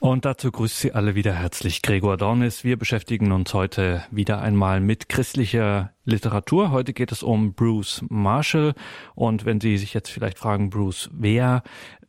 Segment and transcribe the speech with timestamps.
[0.00, 2.64] Und dazu grüßt Sie alle wieder herzlich Gregor Dornis.
[2.64, 6.70] Wir beschäftigen uns heute wieder einmal mit christlicher Literatur.
[6.70, 8.72] Heute geht es um Bruce Marshall.
[9.14, 11.62] Und wenn Sie sich jetzt vielleicht fragen, Bruce, wer?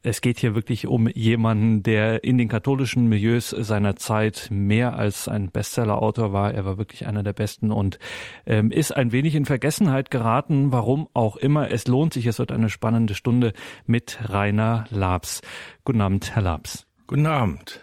[0.03, 5.27] Es geht hier wirklich um jemanden, der in den katholischen Milieus seiner Zeit mehr als
[5.27, 6.53] ein Bestseller-Autor war.
[6.53, 7.99] Er war wirklich einer der besten und
[8.45, 10.71] ähm, ist ein wenig in Vergessenheit geraten.
[10.71, 11.69] Warum auch immer.
[11.69, 12.25] Es lohnt sich.
[12.25, 13.51] Es wird eine spannende Stunde
[13.85, 15.41] mit Rainer Labs.
[15.83, 16.87] Guten Abend, Herr Labs.
[17.11, 17.81] Guten Abend.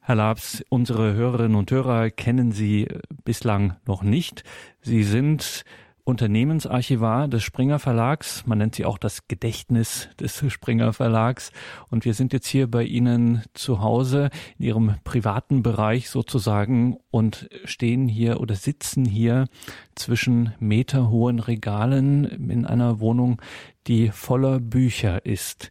[0.00, 2.88] Herr Labs, unsere Hörerinnen und Hörer kennen Sie
[3.22, 4.42] bislang noch nicht.
[4.80, 5.62] Sie sind
[6.02, 8.44] Unternehmensarchivar des Springer Verlags.
[8.46, 11.52] Man nennt sie auch das Gedächtnis des Springer Verlags.
[11.90, 17.48] Und wir sind jetzt hier bei Ihnen zu Hause in Ihrem privaten Bereich sozusagen und
[17.66, 19.46] stehen hier oder sitzen hier
[19.94, 23.40] zwischen meterhohen Regalen in einer Wohnung,
[23.86, 25.70] die voller Bücher ist.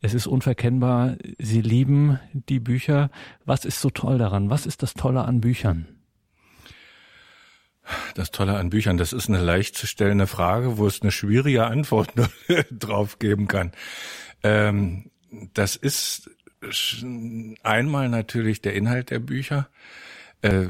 [0.00, 3.10] Es ist unverkennbar, Sie lieben die Bücher.
[3.44, 4.48] Was ist so toll daran?
[4.48, 5.88] Was ist das Tolle an Büchern?
[8.14, 11.66] Das Tolle an Büchern, das ist eine leicht zu stellende Frage, wo es eine schwierige
[11.66, 12.12] Antwort
[12.70, 13.72] drauf geben kann.
[14.42, 15.10] Ähm,
[15.54, 16.30] das ist
[17.62, 19.68] einmal natürlich der Inhalt der Bücher.
[20.42, 20.66] Äh,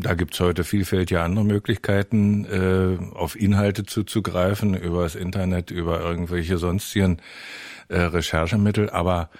[0.00, 6.56] da gibt's heute vielfältige andere Möglichkeiten, äh, auf Inhalte zuzugreifen, über das Internet, über irgendwelche
[6.56, 7.20] sonstigen
[7.90, 9.30] äh, Recherchemittel, aber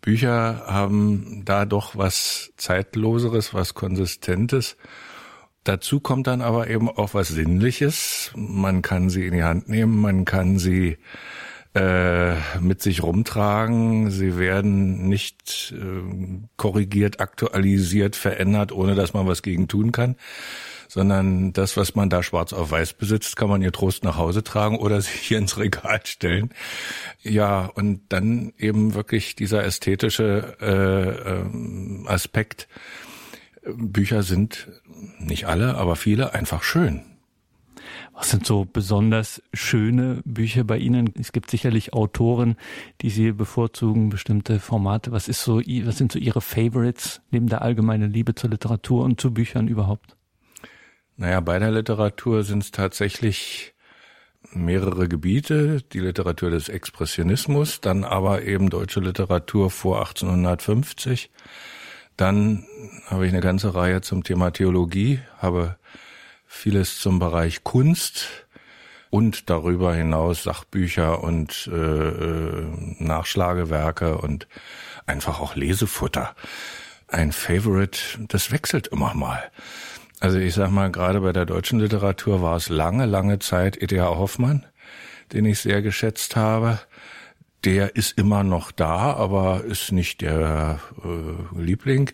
[0.00, 4.76] Bücher haben da doch was Zeitloseres, was Konsistentes.
[5.64, 8.32] Dazu kommt dann aber eben auch was Sinnliches.
[8.36, 10.98] Man kann sie in die Hand nehmen, man kann sie
[11.74, 14.10] äh, mit sich rumtragen.
[14.10, 20.16] Sie werden nicht äh, korrigiert, aktualisiert, verändert, ohne dass man was gegen tun kann
[20.88, 24.42] sondern das, was man da schwarz auf weiß besitzt, kann man ihr Trost nach Hause
[24.42, 26.50] tragen oder sich hier ins Regal stellen.
[27.22, 32.68] Ja, und dann eben wirklich dieser ästhetische äh, ähm, Aspekt.
[33.76, 34.68] Bücher sind
[35.18, 37.02] nicht alle, aber viele einfach schön.
[38.14, 41.12] Was sind so besonders schöne Bücher bei Ihnen?
[41.20, 42.56] Es gibt sicherlich Autoren,
[43.00, 45.12] die Sie bevorzugen, bestimmte Formate.
[45.12, 49.20] Was ist so, was sind so Ihre Favorites neben der allgemeinen Liebe zur Literatur und
[49.20, 50.17] zu Büchern überhaupt?
[51.20, 53.74] Naja, bei der Literatur sind es tatsächlich
[54.52, 61.32] mehrere Gebiete, die Literatur des Expressionismus, dann aber eben deutsche Literatur vor 1850.
[62.16, 62.68] Dann
[63.06, 65.76] habe ich eine ganze Reihe zum Thema Theologie, habe
[66.46, 68.46] vieles zum Bereich Kunst
[69.10, 72.66] und darüber hinaus Sachbücher und äh, äh
[73.00, 74.46] Nachschlagewerke und
[75.04, 76.36] einfach auch Lesefutter.
[77.08, 79.42] Ein Favorite, das wechselt immer mal.
[80.20, 84.04] Also ich sag mal, gerade bei der deutschen Literatur war es lange, lange Zeit E.T.H.
[84.04, 84.66] Hoffmann,
[85.32, 86.80] den ich sehr geschätzt habe.
[87.64, 92.10] Der ist immer noch da, aber ist nicht der äh, Liebling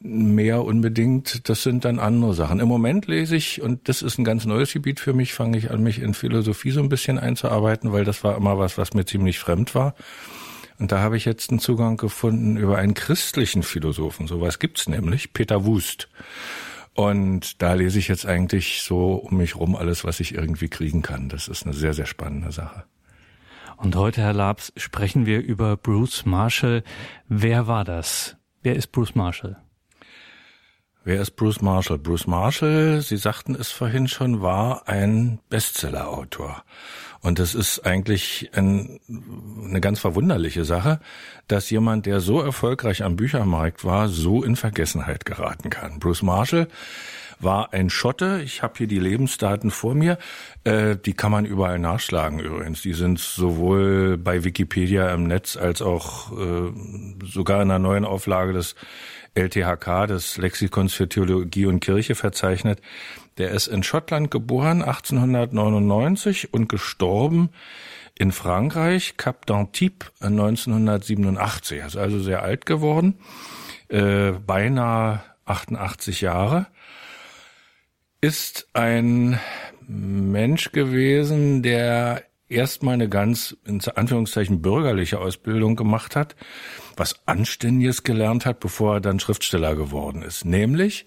[0.00, 1.48] mehr unbedingt.
[1.48, 2.60] Das sind dann andere Sachen.
[2.60, 5.70] Im Moment lese ich, und das ist ein ganz neues Gebiet für mich, fange ich
[5.70, 9.04] an, mich in Philosophie so ein bisschen einzuarbeiten, weil das war immer was, was mir
[9.04, 9.94] ziemlich fremd war.
[10.78, 14.26] Und da habe ich jetzt einen Zugang gefunden über einen christlichen Philosophen.
[14.26, 16.08] Sowas gibt's nämlich, Peter Wust.
[16.96, 21.02] Und da lese ich jetzt eigentlich so um mich rum alles, was ich irgendwie kriegen
[21.02, 21.28] kann.
[21.28, 22.84] Das ist eine sehr, sehr spannende Sache.
[23.76, 26.82] Und heute, Herr Labs, sprechen wir über Bruce Marshall.
[27.28, 28.36] Wer war das?
[28.62, 29.58] Wer ist Bruce Marshall?
[31.04, 31.98] Wer ist Bruce Marshall?
[31.98, 36.64] Bruce Marshall, Sie sagten es vorhin schon, war ein Bestsellerautor.
[37.26, 39.00] Und das ist eigentlich ein,
[39.64, 41.00] eine ganz verwunderliche Sache,
[41.48, 45.98] dass jemand, der so erfolgreich am Büchermarkt war, so in Vergessenheit geraten kann.
[45.98, 46.68] Bruce Marshall
[47.40, 48.42] war ein Schotte.
[48.44, 50.18] Ich habe hier die Lebensdaten vor mir.
[50.62, 52.82] Äh, die kann man überall nachschlagen übrigens.
[52.82, 56.72] Die sind sowohl bei Wikipedia im Netz als auch äh,
[57.24, 58.76] sogar in der neuen Auflage des
[59.36, 62.80] LTHK, des Lexikons für Theologie und Kirche, verzeichnet.
[63.38, 67.50] Der ist in Schottland geboren, 1899 und gestorben
[68.18, 71.80] in Frankreich, Cap d'Antibes 1987.
[71.80, 73.18] Er ist also sehr alt geworden,
[73.88, 76.66] äh, beinahe 88 Jahre.
[78.22, 79.38] Ist ein
[79.86, 86.36] Mensch gewesen, der erstmal eine ganz, in Anführungszeichen, bürgerliche Ausbildung gemacht hat,
[86.96, 90.44] was Anständiges gelernt hat, bevor er dann Schriftsteller geworden ist.
[90.44, 91.06] Nämlich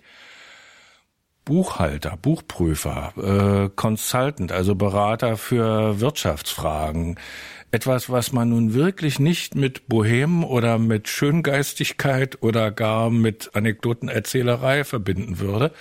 [1.46, 7.20] Buchhalter, Buchprüfer, äh, Consultant, also Berater für Wirtschaftsfragen.
[7.72, 14.84] Etwas, was man nun wirklich nicht mit Bohem oder mit Schöngeistigkeit oder gar mit Anekdotenerzählerei
[14.84, 15.72] verbinden würde.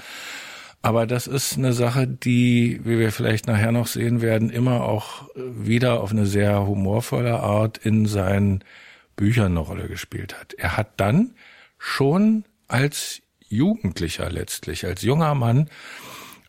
[0.81, 5.29] Aber das ist eine Sache, die, wie wir vielleicht nachher noch sehen werden, immer auch
[5.35, 8.65] wieder auf eine sehr humorvolle Art in seinen
[9.19, 10.55] Büchern eine Rolle gespielt hat.
[10.55, 11.35] Er hat dann
[11.77, 15.69] schon als Jugendlicher letztlich, als junger Mann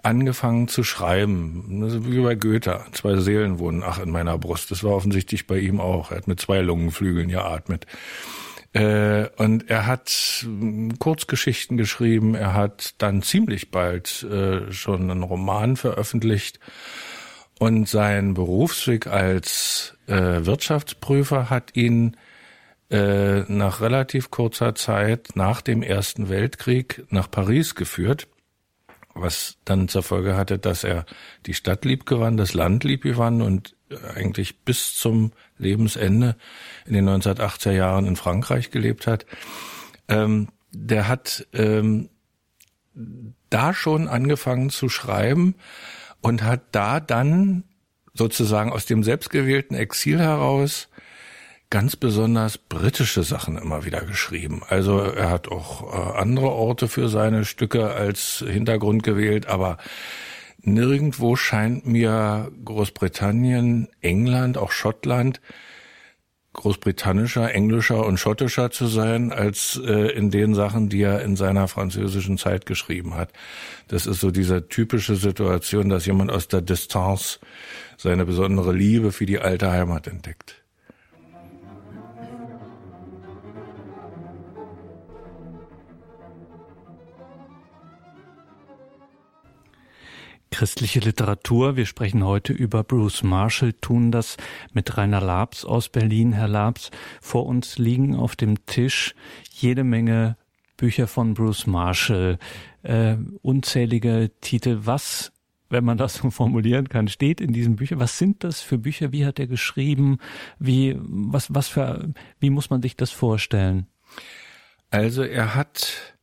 [0.04, 2.06] angefangen zu schreiben.
[2.10, 2.86] Wie bei Goethe.
[2.94, 4.72] Zwei Seelen wohnen ach in meiner Brust.
[4.72, 6.12] Das war offensichtlich bei ihm auch.
[6.12, 7.86] Er hat mit zwei Lungenflügeln geatmet.
[8.72, 10.48] Äh, und er hat
[11.00, 12.36] Kurzgeschichten geschrieben.
[12.36, 16.60] Er hat dann ziemlich bald äh, schon einen Roman veröffentlicht.
[17.60, 22.16] Und sein Berufsweg als äh, Wirtschaftsprüfer hat ihn
[22.90, 28.28] äh, nach relativ kurzer Zeit nach dem Ersten Weltkrieg nach Paris geführt
[29.22, 31.06] was dann zur Folge hatte, dass er
[31.46, 33.76] die Stadt lieb gewann, das Land lieb gewann und
[34.16, 36.36] eigentlich bis zum Lebensende
[36.86, 39.26] in den 1980er Jahren in Frankreich gelebt hat.
[40.08, 42.10] Ähm, der hat ähm,
[43.50, 45.56] da schon angefangen zu schreiben
[46.22, 47.64] und hat da dann
[48.14, 50.89] sozusagen aus dem selbstgewählten Exil heraus
[51.70, 54.62] ganz besonders britische Sachen immer wieder geschrieben.
[54.68, 59.78] Also er hat auch äh, andere Orte für seine Stücke als Hintergrund gewählt, aber
[60.62, 65.42] nirgendwo scheint mir Großbritannien, England, auch Schottland
[66.54, 71.68] großbritannischer, englischer und schottischer zu sein, als äh, in den Sachen, die er in seiner
[71.68, 73.32] französischen Zeit geschrieben hat.
[73.88, 77.40] Das ist so diese typische Situation, dass jemand aus der Distanz
[77.98, 80.59] seine besondere Liebe für die alte Heimat entdeckt.
[90.52, 91.76] Christliche Literatur.
[91.76, 94.38] Wir sprechen heute über Bruce Marshall, tun das
[94.74, 96.34] mit Rainer Labs aus Berlin.
[96.34, 96.92] Herr Labs,
[97.22, 99.16] vor uns liegen auf dem Tisch
[99.52, 100.38] jede Menge
[100.78, 102.40] Bücher von Bruce Marshall,
[102.84, 104.80] äh, unzählige Titel.
[104.84, 105.32] Was,
[105.70, 108.00] wenn man das so formulieren kann, steht in diesen Büchern?
[108.00, 109.12] Was sind das für Bücher?
[109.12, 110.18] Wie hat er geschrieben?
[110.58, 113.88] Wie, was, was für, wie muss man sich das vorstellen?
[114.90, 116.18] Also er hat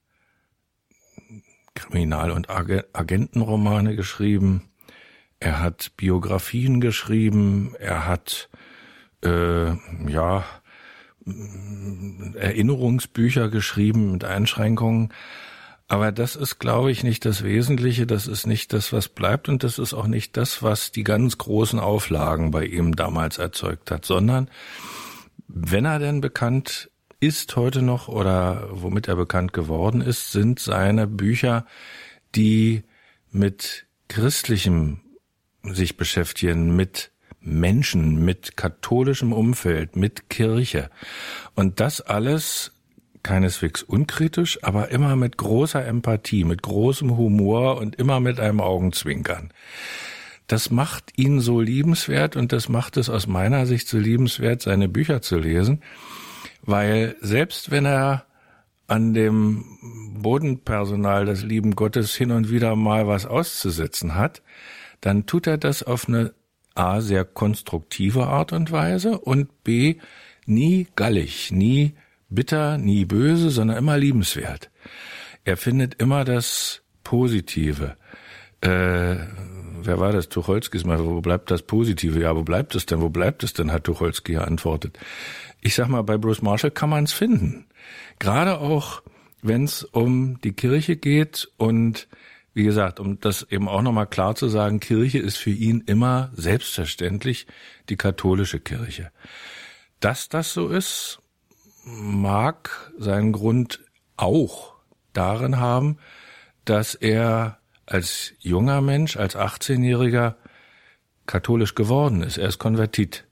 [1.76, 4.62] Kriminal- und Agentenromane geschrieben.
[5.38, 7.74] Er hat Biografien geschrieben.
[7.78, 8.48] Er hat
[9.22, 9.68] äh,
[10.08, 10.44] ja
[12.34, 15.12] Erinnerungsbücher geschrieben mit Einschränkungen.
[15.88, 18.06] Aber das ist, glaube ich, nicht das Wesentliche.
[18.06, 19.48] Das ist nicht das, was bleibt.
[19.48, 23.90] Und das ist auch nicht das, was die ganz großen Auflagen bei ihm damals erzeugt
[23.90, 24.50] hat, sondern
[25.46, 26.90] wenn er denn bekannt
[27.20, 31.66] ist heute noch oder womit er bekannt geworden ist, sind seine Bücher,
[32.34, 32.84] die
[33.30, 35.00] mit christlichem
[35.62, 37.10] sich beschäftigen, mit
[37.40, 40.90] Menschen, mit katholischem Umfeld, mit Kirche.
[41.54, 42.72] Und das alles
[43.22, 49.52] keineswegs unkritisch, aber immer mit großer Empathie, mit großem Humor und immer mit einem Augenzwinkern.
[50.46, 54.88] Das macht ihn so liebenswert und das macht es aus meiner Sicht so liebenswert, seine
[54.88, 55.82] Bücher zu lesen,
[56.66, 58.26] weil selbst wenn er
[58.88, 59.64] an dem
[60.18, 64.42] Bodenpersonal des lieben Gottes hin und wieder mal was auszusetzen hat,
[65.00, 66.34] dann tut er das auf eine
[66.74, 69.96] A sehr konstruktive Art und Weise und B
[70.44, 71.94] nie gallig, nie
[72.28, 74.70] bitter, nie böse, sondern immer liebenswert.
[75.44, 77.96] Er findet immer das Positive.
[78.60, 79.16] Äh,
[79.82, 80.28] wer war das?
[80.28, 82.20] Tucholsky ist mal, wo bleibt das Positive?
[82.20, 83.00] Ja, wo bleibt es denn?
[83.00, 83.72] Wo bleibt es denn?
[83.72, 84.98] hat Tucholsky geantwortet
[85.66, 87.66] ich sag mal, bei Bruce Marshall kann man es finden.
[88.20, 89.02] Gerade auch,
[89.42, 92.06] wenn es um die Kirche geht und
[92.54, 96.30] wie gesagt, um das eben auch nochmal klar zu sagen, Kirche ist für ihn immer
[96.34, 97.48] selbstverständlich
[97.88, 99.10] die katholische Kirche.
[99.98, 101.18] Dass das so ist,
[101.84, 103.80] mag seinen Grund
[104.16, 104.74] auch
[105.14, 105.98] darin haben,
[106.64, 110.36] dass er als junger Mensch, als 18-Jähriger
[111.26, 112.38] katholisch geworden ist.
[112.38, 113.25] Er ist Konvertit.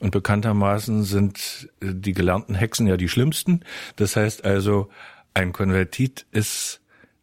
[0.00, 3.60] Und bekanntermaßen sind äh, die gelernten Hexen ja die schlimmsten.
[3.96, 4.88] Das heißt also,
[5.34, 6.80] ein Konvertit ist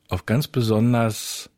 [0.10, 1.50] auf ganz besonders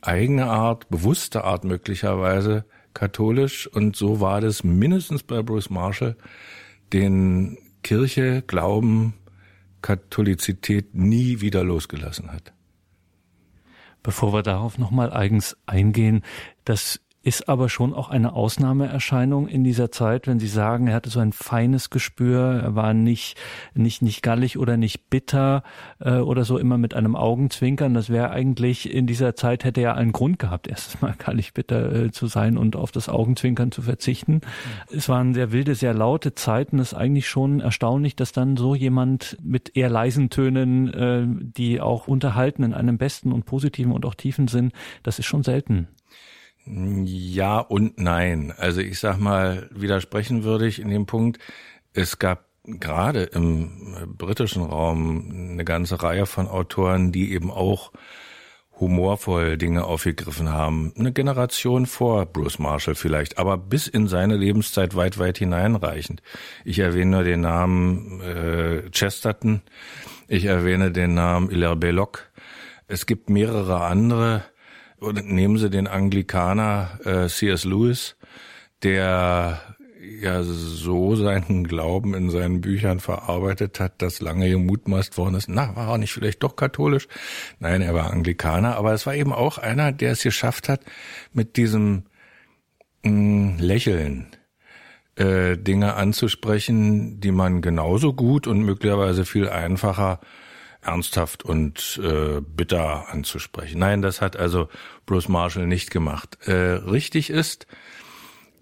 [0.00, 3.66] eigene Art, bewusste Art möglicherweise katholisch.
[3.66, 6.16] Und so war das mindestens bei Bruce Marshall,
[6.92, 9.14] den Kirche, Glauben,
[9.80, 12.52] Katholizität nie wieder losgelassen hat.
[14.02, 16.22] Bevor wir darauf nochmal eigens eingehen,
[16.64, 21.10] das ist aber schon auch eine Ausnahmeerscheinung in dieser Zeit, wenn Sie sagen, er hatte
[21.10, 23.36] so ein feines Gespür, er war nicht,
[23.74, 25.62] nicht, nicht gallig oder nicht bitter
[26.00, 27.94] äh, oder so immer mit einem Augenzwinkern.
[27.94, 31.92] Das wäre eigentlich in dieser Zeit hätte er einen Grund gehabt, erstens mal gallig bitter
[31.92, 34.34] äh, zu sein und auf das Augenzwinkern zu verzichten.
[34.34, 34.96] Mhm.
[34.96, 36.78] Es waren sehr wilde, sehr laute Zeiten.
[36.78, 41.80] Es ist eigentlich schon erstaunlich, dass dann so jemand mit eher leisen Tönen, äh, die
[41.80, 45.88] auch unterhalten in einem besten und positiven und auch tiefen Sinn, das ist schon selten.
[46.64, 48.52] Ja und nein.
[48.56, 51.38] Also ich sag mal, widersprechen würde ich in dem Punkt,
[51.92, 57.92] es gab gerade im britischen Raum eine ganze Reihe von Autoren, die eben auch
[58.78, 60.92] humorvoll Dinge aufgegriffen haben.
[60.96, 66.22] Eine Generation vor Bruce Marshall vielleicht, aber bis in seine Lebenszeit weit, weit hineinreichend.
[66.64, 69.62] Ich erwähne nur den Namen äh, Chesterton,
[70.28, 72.30] ich erwähne den Namen Hilaire Belloc.
[72.88, 74.44] Es gibt mehrere andere.
[75.10, 77.64] Nehmen Sie den Anglikaner äh, C.S.
[77.64, 78.16] Lewis,
[78.82, 79.60] der
[80.20, 85.74] ja so seinen Glauben in seinen Büchern verarbeitet hat, dass lange gemutmaßt worden ist, na,
[85.76, 87.08] war er nicht vielleicht doch katholisch?
[87.58, 90.80] Nein, er war Anglikaner, aber es war eben auch einer, der es geschafft hat,
[91.32, 92.04] mit diesem
[93.02, 94.26] mh, mm, Lächeln
[95.16, 100.20] äh, Dinge anzusprechen, die man genauso gut und möglicherweise viel einfacher
[100.82, 103.78] ernsthaft und äh, bitter anzusprechen.
[103.78, 104.68] Nein, das hat also
[105.06, 106.38] Bruce Marshall nicht gemacht.
[106.46, 107.66] Äh, richtig ist,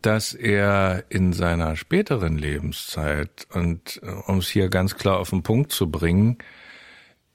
[0.03, 5.43] dass er in seiner späteren Lebenszeit, und äh, um es hier ganz klar auf den
[5.43, 6.39] Punkt zu bringen,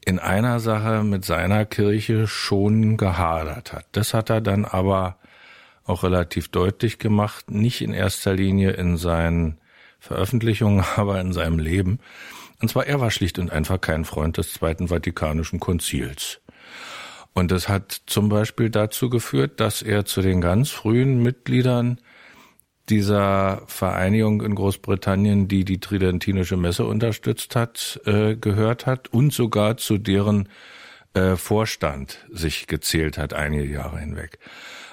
[0.05, 3.87] in einer Sache mit seiner Kirche schon gehadert hat.
[3.91, 5.17] Das hat er dann aber
[5.83, 9.59] auch relativ deutlich gemacht, nicht in erster Linie in seinen
[9.99, 11.99] Veröffentlichungen, aber in seinem Leben.
[12.65, 16.41] Und zwar, er war schlicht und einfach kein Freund des Zweiten Vatikanischen Konzils.
[17.35, 21.99] Und das hat zum Beispiel dazu geführt, dass er zu den ganz frühen Mitgliedern
[22.89, 29.77] dieser Vereinigung in Großbritannien, die die Tridentinische Messe unterstützt hat, äh, gehört hat und sogar
[29.77, 30.49] zu deren
[31.13, 34.39] äh, Vorstand sich gezählt hat einige Jahre hinweg.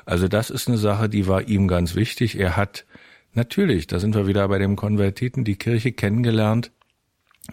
[0.04, 2.38] Also das ist eine Sache, die war ihm ganz wichtig.
[2.38, 2.84] Er hat
[3.32, 6.70] natürlich, da sind wir wieder bei dem Konvertiten, die Kirche kennengelernt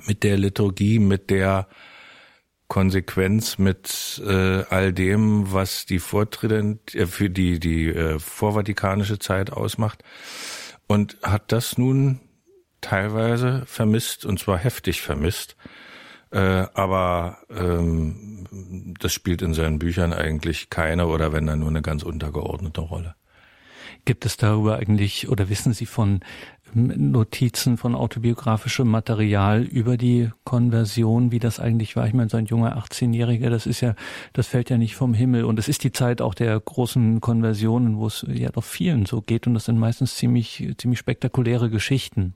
[0.06, 1.68] mit der Liturgie, mit der
[2.70, 9.52] Konsequenz mit äh, all dem, was die Vortrident äh, für die die äh, vorvatikanische Zeit
[9.52, 10.04] ausmacht
[10.88, 12.20] und hat das nun
[12.80, 15.58] teilweise vermisst und zwar heftig vermisst.
[16.32, 18.46] Äh, aber ähm,
[19.00, 23.16] das spielt in seinen Büchern eigentlich keine oder wenn dann nur eine ganz untergeordnete Rolle.
[24.06, 26.20] Gibt es darüber eigentlich oder wissen Sie von
[26.74, 32.08] Notizen von autobiografischem Material über die Konversion, wie das eigentlich war.
[32.08, 33.96] Ich meine, so ein junger 18-Jähriger, das ist ja,
[34.34, 35.44] das fällt ja nicht vom Himmel.
[35.46, 39.22] Und es ist die Zeit auch der großen Konversionen, wo es ja doch vielen so
[39.22, 39.48] geht.
[39.48, 42.36] Und das sind meistens ziemlich, ziemlich spektakuläre Geschichten.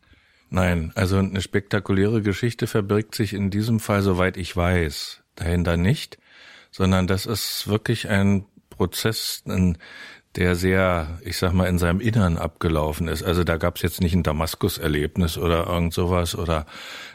[0.49, 6.19] Nein, also eine spektakuläre Geschichte verbirgt sich in diesem Fall, soweit ich weiß, dahinter nicht,
[6.69, 9.77] sondern das ist wirklich ein Prozess, ein
[10.35, 13.23] der sehr, ich sag mal, in seinem Innern abgelaufen ist.
[13.23, 16.65] Also da gab es jetzt nicht ein Damaskus-Erlebnis oder irgend sowas oder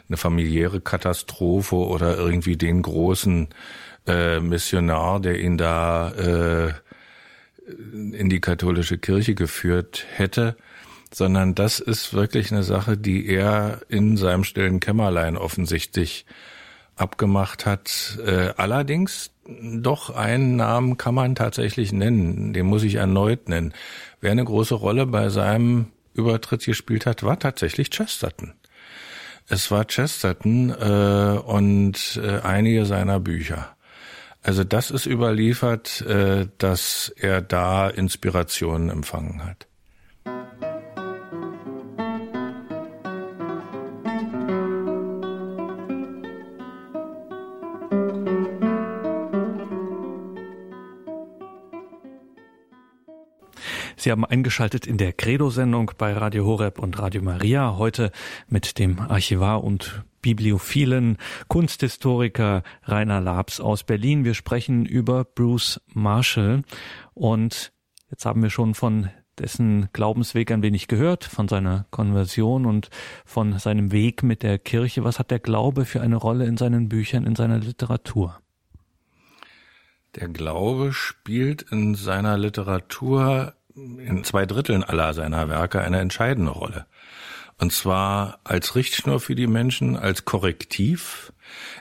[0.07, 3.49] eine familiäre Katastrophe oder irgendwie den großen
[4.07, 6.73] äh, Missionar, der ihn da äh,
[7.67, 10.55] in die katholische Kirche geführt hätte,
[11.13, 16.25] sondern das ist wirklich eine Sache, die er in seinem stillen Kämmerlein offensichtlich
[16.99, 18.17] abgemacht hat.
[18.25, 23.73] Äh, allerdings doch einen Namen kann man tatsächlich nennen, den muss ich erneut nennen.
[24.21, 28.53] Wer eine große Rolle bei seinem Übertritt gespielt hat, war tatsächlich Chesterton.
[29.47, 33.75] Es war Chesterton äh, und äh, einige seiner Bücher.
[34.43, 39.68] Also das ist überliefert, äh, dass er da Inspirationen empfangen hat.
[53.99, 57.75] Sie haben eingeschaltet in der Credo-Sendung bei Radio Horeb und Radio Maria.
[57.77, 58.13] Heute
[58.47, 61.17] mit dem Archivar und Bibliophilen,
[61.49, 64.23] Kunsthistoriker Rainer Labs aus Berlin.
[64.23, 66.63] Wir sprechen über Bruce Marshall
[67.13, 67.73] und
[68.09, 72.89] jetzt haben wir schon von dessen Glaubensweg ein wenig gehört, von seiner Konversion und
[73.25, 75.03] von seinem Weg mit der Kirche.
[75.03, 78.39] Was hat der Glaube für eine Rolle in seinen Büchern, in seiner Literatur?
[80.15, 86.85] Der Glaube spielt in seiner Literatur in zwei Dritteln aller seiner Werke eine entscheidende Rolle.
[87.57, 91.33] Und zwar als Richtschnur für die Menschen, als Korrektiv.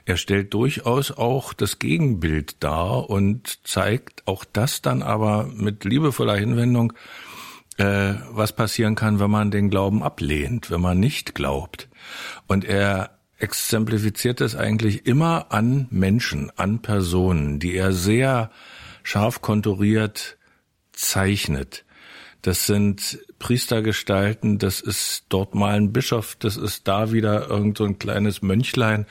[0.06, 6.36] Er stellt durchaus auch das Gegenbild dar und zeigt auch das dann aber mit liebevoller
[6.36, 6.94] Hinwendung,
[7.76, 11.88] äh, was passieren kann, wenn man den Glauben ablehnt, wenn man nicht glaubt.
[12.48, 18.50] Und er exemplifiziert es eigentlich immer an Menschen, an Personen, die er sehr
[19.04, 20.37] scharf konturiert
[20.98, 21.84] zeichnet.
[22.42, 27.84] Das sind Priestergestalten, das ist dort mal ein Bischof, das ist da wieder irgend so
[27.84, 29.06] ein kleines Mönchlein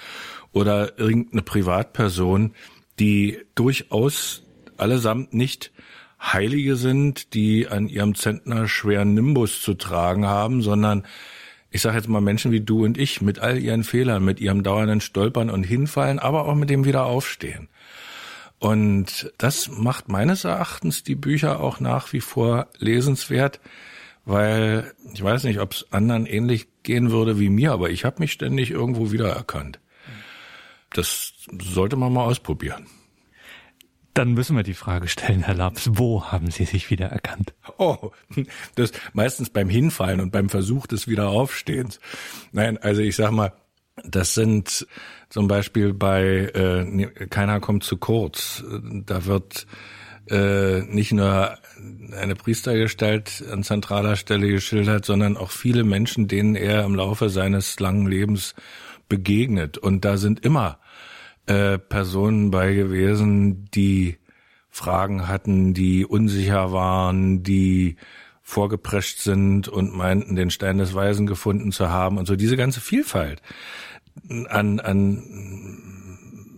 [0.51, 2.53] oder irgendeine Privatperson,
[2.99, 4.43] die durchaus
[4.77, 5.71] allesamt nicht
[6.21, 11.05] Heilige sind, die an ihrem Zentner schweren Nimbus zu tragen haben, sondern
[11.69, 14.63] ich sage jetzt mal Menschen wie du und ich mit all ihren Fehlern, mit ihrem
[14.63, 17.67] dauernden Stolpern und Hinfallen, aber auch mit dem Wiederaufstehen.
[18.59, 23.59] Und das macht meines Erachtens die Bücher auch nach wie vor lesenswert,
[24.25, 28.19] weil ich weiß nicht, ob es anderen ähnlich gehen würde wie mir, aber ich habe
[28.19, 29.79] mich ständig irgendwo wiedererkannt.
[30.91, 32.87] Das sollte man mal ausprobieren.
[34.13, 37.53] Dann müssen wir die Frage stellen, Herr Laps, wo haben Sie sich wiedererkannt?
[37.77, 38.11] Oh,
[38.73, 41.99] das meistens beim Hinfallen und beim Versuch des Wiederaufstehens.
[42.51, 43.53] Nein, also ich sag mal,
[44.03, 44.87] das sind
[45.29, 48.63] zum Beispiel bei äh, Keiner kommt zu kurz.
[49.05, 49.65] Da wird
[50.29, 51.57] äh, nicht nur
[52.19, 57.79] eine Priestergestalt an zentraler Stelle geschildert, sondern auch viele Menschen, denen er im Laufe seines
[57.79, 58.55] langen Lebens
[59.09, 59.77] begegnet.
[59.77, 60.79] Und da sind immer
[61.45, 64.17] äh, Personen bei gewesen, die
[64.69, 67.95] Fragen hatten, die unsicher waren, die
[68.43, 72.79] vorgeprescht sind und meinten, den Stein des Weisen gefunden zu haben und so diese ganze
[72.79, 73.41] Vielfalt
[74.49, 75.23] an, an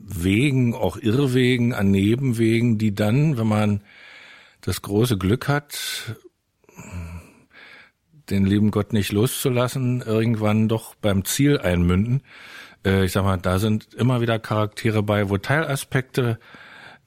[0.06, 3.82] Wegen, auch Irrwegen, an Nebenwegen, die dann, wenn man
[4.62, 6.18] das große Glück hat,
[8.30, 12.22] den lieben Gott nicht loszulassen, irgendwann doch beim Ziel einmünden.
[12.86, 16.39] Äh, ich sag mal, da sind immer wieder Charaktere bei, wo Teilaspekte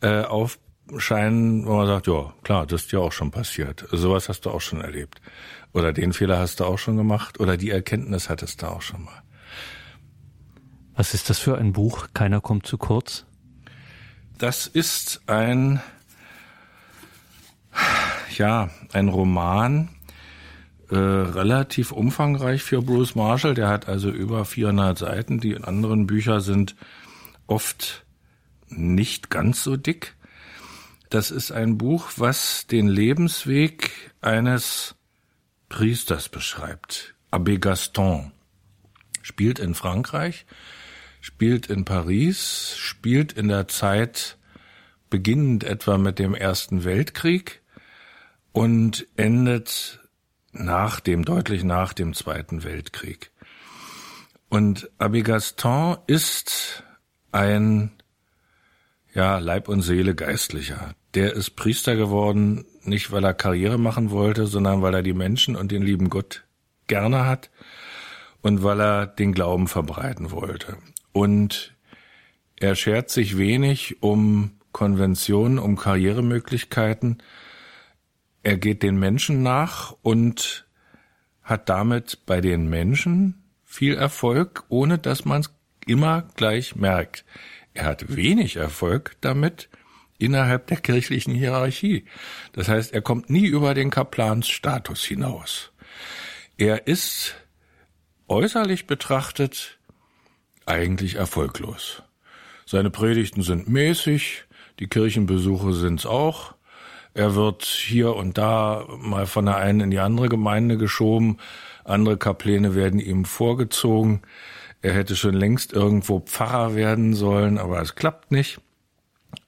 [0.01, 3.87] äh, aufscheinen, wo man sagt, ja, klar, das ist ja auch schon passiert.
[3.93, 5.21] Sowas hast du auch schon erlebt.
[5.73, 7.41] Oder den Fehler hast du auch schon gemacht.
[7.41, 9.22] Oder die Erkenntnis hattest du auch schon mal.
[10.95, 12.09] Was ist das für ein Buch?
[12.15, 13.25] Keiner kommt zu kurz.
[14.39, 15.81] Das ist ein,
[18.37, 19.89] ja, ein Roman,
[20.91, 23.55] äh, relativ umfangreich für Bruce Marshall.
[23.55, 25.41] Der hat also über 400 Seiten.
[25.41, 26.77] Die anderen Bücher sind
[27.47, 28.05] oft
[28.69, 30.17] nicht ganz so dick.
[31.09, 34.95] Das ist ein Buch, was den Lebensweg eines
[35.69, 37.15] Priesters beschreibt.
[37.31, 38.33] Abbé Gaston
[39.23, 40.45] spielt in Frankreich
[41.23, 44.37] spielt in Paris, spielt in der Zeit
[45.09, 47.63] beginnend etwa mit dem Ersten Weltkrieg
[48.51, 50.01] und endet
[50.51, 53.31] nach dem, deutlich nach dem Zweiten Weltkrieg.
[54.49, 56.83] Und Abbé Gaston ist
[57.31, 57.93] ein,
[59.15, 60.95] ja, Leib und Seele Geistlicher.
[61.15, 65.55] Der ist Priester geworden, nicht weil er Karriere machen wollte, sondern weil er die Menschen
[65.55, 66.43] und den lieben Gott
[66.89, 67.49] gerne hat
[68.41, 70.77] und weil er den Glauben verbreiten wollte
[71.13, 71.75] und
[72.57, 77.23] er schert sich wenig um Konventionen, um Karrieremöglichkeiten.
[78.43, 80.67] Er geht den Menschen nach und
[81.43, 85.51] hat damit bei den Menschen viel Erfolg, ohne dass man es
[85.87, 87.25] immer gleich merkt.
[87.75, 89.69] Er hat wenig Erfolg damit
[90.19, 92.05] innerhalb der kirchlichen Hierarchie.
[92.53, 95.73] Das heißt, er kommt nie über den Kaplansstatus hinaus.
[96.59, 97.35] Er ist
[98.29, 99.79] äußerlich betrachtet
[100.67, 102.03] eigentlich erfolglos.
[102.67, 104.45] Seine Predigten sind mäßig,
[104.79, 106.55] die Kirchenbesuche sind's auch.
[107.15, 111.39] Er wird hier und da mal von der einen in die andere Gemeinde geschoben,
[111.85, 114.23] andere Kapläne werden ihm vorgezogen.
[114.81, 118.61] Er hätte schon längst irgendwo Pfarrer werden sollen, aber es klappt nicht.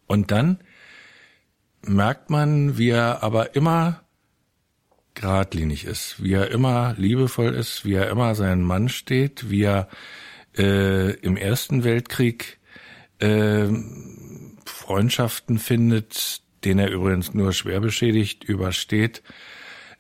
[0.07, 0.59] Und dann
[1.83, 4.03] merkt man, wie er aber immer
[5.15, 9.89] geradlinig ist, wie er immer liebevoll ist, wie er immer seinen Mann steht, wie er
[10.57, 12.59] äh, im Ersten Weltkrieg
[13.19, 13.67] äh,
[14.65, 19.23] Freundschaften findet, den er übrigens nur schwer beschädigt übersteht,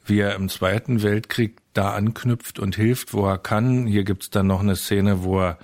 [0.05, 3.87] wie er im Zweiten Weltkrieg da anknüpft und hilft, wo er kann.
[3.87, 5.59] Hier gibt's dann noch eine Szene, wo er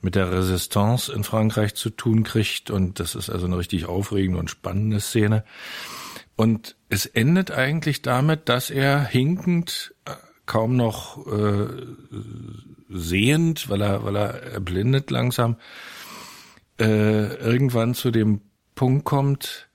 [0.00, 4.38] mit der Resistance in Frankreich zu tun kriegt und das ist also eine richtig aufregende
[4.38, 5.44] und spannende Szene.
[6.36, 10.12] Und es endet eigentlich damit, dass er hinkend äh,
[10.48, 11.68] kaum noch äh,
[12.88, 15.56] sehend, weil er, weil er erblindet langsam,
[16.80, 18.40] äh, irgendwann zu dem
[18.74, 19.68] Punkt kommt,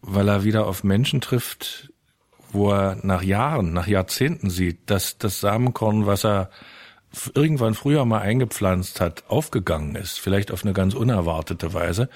[0.00, 1.92] weil er wieder auf Menschen trifft,
[2.50, 6.50] wo er nach Jahren, nach Jahrzehnten sieht, dass das Samenkorn, was er
[7.34, 12.08] irgendwann früher mal eingepflanzt hat, aufgegangen ist, vielleicht auf eine ganz unerwartete Weise,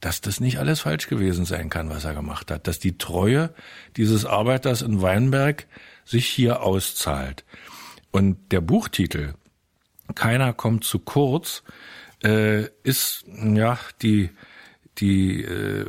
[0.00, 3.54] dass das nicht alles falsch gewesen sein kann, was er gemacht hat, dass die Treue
[3.96, 5.66] dieses Arbeiters in Weinberg
[6.04, 7.44] sich hier auszahlt.
[8.10, 9.34] Und der Buchtitel
[10.14, 11.62] Keiner kommt zu kurz
[12.22, 14.30] äh, ist ja die
[14.98, 15.86] die äh,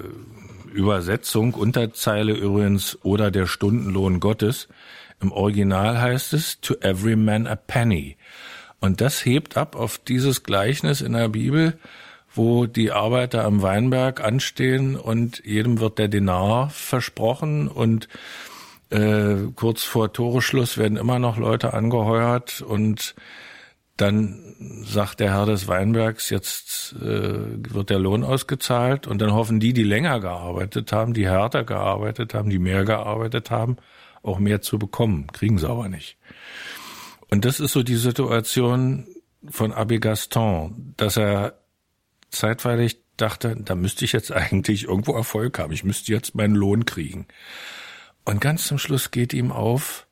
[0.73, 4.67] Übersetzung Unterzeile übrigens oder der Stundenlohn Gottes.
[5.21, 8.17] Im Original heißt es to every man a penny.
[8.79, 11.77] Und das hebt ab auf dieses Gleichnis in der Bibel,
[12.33, 18.09] wo die Arbeiter am Weinberg anstehen und jedem wird der Denar versprochen und
[18.89, 23.15] Äh, kurz vor Toreschluss werden immer noch Leute angeheuert und
[23.97, 29.59] dann sagt der Herr des Weinbergs, jetzt äh, wird der Lohn ausgezahlt und dann hoffen
[29.59, 33.77] die, die länger gearbeitet haben, die härter gearbeitet haben, die mehr gearbeitet haben,
[34.21, 35.27] auch mehr zu bekommen.
[35.31, 36.17] Kriegen sie aber nicht.
[37.29, 39.07] Und das ist so die Situation
[39.49, 41.57] von Abbé Gaston, dass er
[42.29, 45.73] zeitweilig dachte, da müsste ich jetzt eigentlich irgendwo Erfolg haben.
[45.73, 47.27] Ich müsste jetzt meinen Lohn kriegen.
[48.25, 50.07] Und ganz zum Schluss geht ihm auf,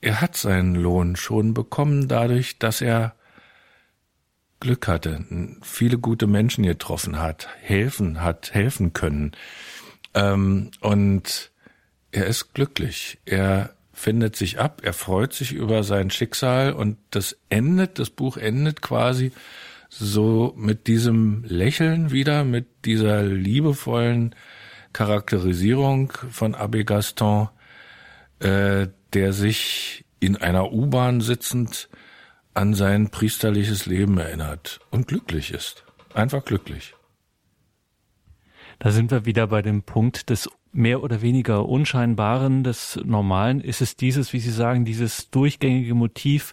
[0.00, 3.14] er hat seinen Lohn schon bekommen dadurch, dass er
[4.60, 5.24] Glück hatte,
[5.62, 9.32] viele gute Menschen getroffen hat, helfen hat, helfen können.
[10.14, 11.50] Ähm, und
[12.10, 13.18] er ist glücklich.
[13.26, 18.36] Er findet sich ab, er freut sich über sein Schicksal und das endet, das Buch
[18.38, 19.32] endet quasi
[19.88, 24.34] so mit diesem Lächeln wieder, mit dieser liebevollen
[24.96, 27.50] Charakterisierung von Abbé Gaston,
[28.38, 31.90] äh, der sich in einer U-Bahn sitzend
[32.54, 35.84] an sein priesterliches Leben erinnert und glücklich ist.
[36.14, 36.94] Einfach glücklich.
[38.78, 43.60] Da sind wir wieder bei dem Punkt des mehr oder weniger Unscheinbaren des Normalen.
[43.60, 46.52] Ist es dieses, wie Sie sagen, dieses durchgängige Motiv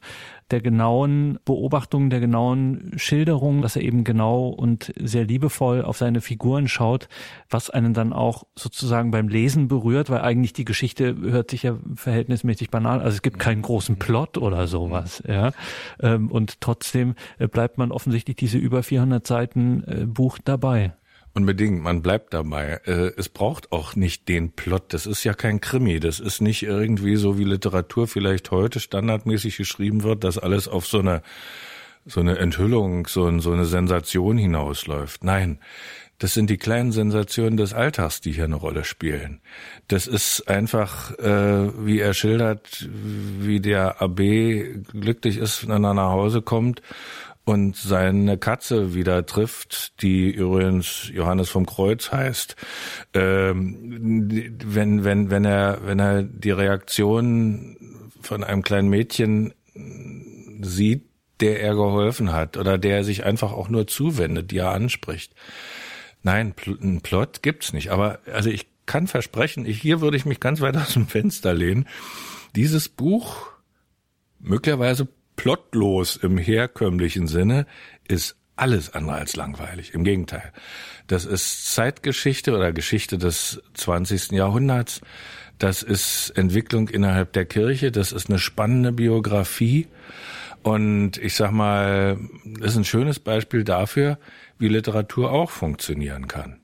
[0.51, 6.21] der genauen Beobachtung, der genauen Schilderung, dass er eben genau und sehr liebevoll auf seine
[6.21, 7.07] Figuren schaut,
[7.49, 11.77] was einen dann auch sozusagen beim Lesen berührt, weil eigentlich die Geschichte hört sich ja
[11.95, 15.51] verhältnismäßig banal, also es gibt keinen großen Plot oder sowas, ja.
[15.99, 20.93] Ähm, und trotzdem äh, bleibt man offensichtlich diese über 400 Seiten äh, Buch dabei.
[21.35, 22.79] Unbedingt, man bleibt dabei.
[22.85, 24.93] Äh, es braucht auch nicht den Plot.
[24.93, 25.99] Das ist ja kein Krimi.
[25.99, 30.85] Das ist nicht irgendwie so wie Literatur vielleicht heute standardmäßig geschrieben wird, dass alles auf
[30.85, 31.23] so eine
[32.05, 35.23] so eine Enthüllung, so, eine Sensation hinausläuft.
[35.23, 35.59] Nein,
[36.19, 39.41] das sind die kleinen Sensationen des Alltags, die hier eine Rolle spielen.
[39.87, 42.87] Das ist einfach, äh, wie er schildert,
[43.39, 44.17] wie der AB
[44.91, 46.81] glücklich ist, wenn er nach Hause kommt
[47.45, 52.55] und seine Katze wieder trifft, die übrigens Johannes vom Kreuz heißt,
[53.13, 54.29] ähm,
[54.63, 57.77] wenn, wenn, wenn er, wenn er die Reaktion
[58.21, 59.53] von einem kleinen Mädchen
[60.61, 61.03] sieht,
[61.39, 65.33] der er geholfen hat oder der er sich einfach auch nur zuwendet, die er anspricht.
[66.21, 67.89] Nein, einen Plot gibt's nicht.
[67.89, 71.53] Aber also ich kann versprechen, ich, hier würde ich mich ganz weit aus dem Fenster
[71.53, 71.87] lehnen.
[72.55, 73.47] Dieses Buch
[74.39, 75.07] möglicherweise
[75.43, 77.65] plotlos im herkömmlichen Sinne
[78.07, 79.93] ist alles andere als langweilig.
[79.93, 80.53] Im Gegenteil.
[81.07, 84.31] Das ist Zeitgeschichte oder Geschichte des 20.
[84.31, 85.01] Jahrhunderts.
[85.59, 87.91] Das ist Entwicklung innerhalb der Kirche.
[87.91, 89.89] Das ist eine spannende Biografie.
[90.61, 92.17] Und ich sag mal,
[92.61, 94.19] ist ein schönes Beispiel dafür,
[94.59, 96.62] wie Literatur auch funktionieren kann.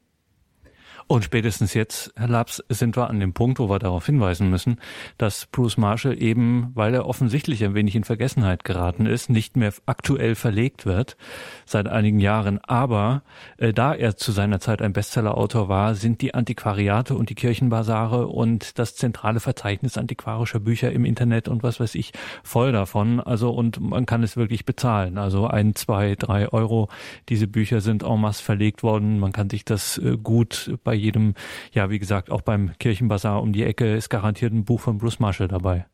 [1.12, 4.78] Und spätestens jetzt, Herr Laps, sind wir an dem Punkt, wo wir darauf hinweisen müssen,
[5.18, 9.74] dass Bruce Marshall eben, weil er offensichtlich ein wenig in Vergessenheit geraten ist, nicht mehr
[9.88, 11.18] aktuell verlegt wird
[11.66, 12.60] seit einigen Jahren.
[12.60, 13.24] Aber
[13.58, 18.28] äh, da er zu seiner Zeit ein Bestsellerautor war, sind die Antiquariate und die Kirchenbasare
[18.28, 22.12] und das zentrale Verzeichnis antiquarischer Bücher im Internet und was weiß ich
[22.44, 23.20] voll davon.
[23.20, 25.18] Also und man kann es wirklich bezahlen.
[25.18, 26.88] Also ein, zwei, drei Euro.
[27.30, 29.18] Diese Bücher sind en masse verlegt worden.
[29.18, 31.34] Man kann sich das äh, gut bei jedem,
[31.72, 35.20] ja, wie gesagt, auch beim Kirchenbazar um die Ecke ist garantiert ein Buch von Bruce
[35.20, 35.86] Marshall dabei.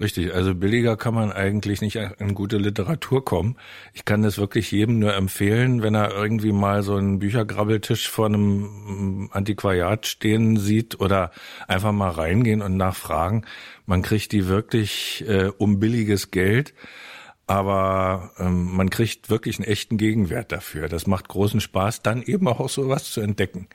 [0.00, 3.56] Richtig, also billiger kann man eigentlich nicht an gute Literatur kommen.
[3.92, 8.26] Ich kann das wirklich jedem nur empfehlen, wenn er irgendwie mal so einen Büchergrabbeltisch vor
[8.26, 11.30] einem Antiquariat stehen sieht oder
[11.68, 13.44] einfach mal reingehen und nachfragen.
[13.86, 16.74] Man kriegt die wirklich äh, um billiges Geld,
[17.46, 20.88] aber ähm, man kriegt wirklich einen echten Gegenwert dafür.
[20.88, 23.68] Das macht großen Spaß, dann eben auch sowas zu entdecken.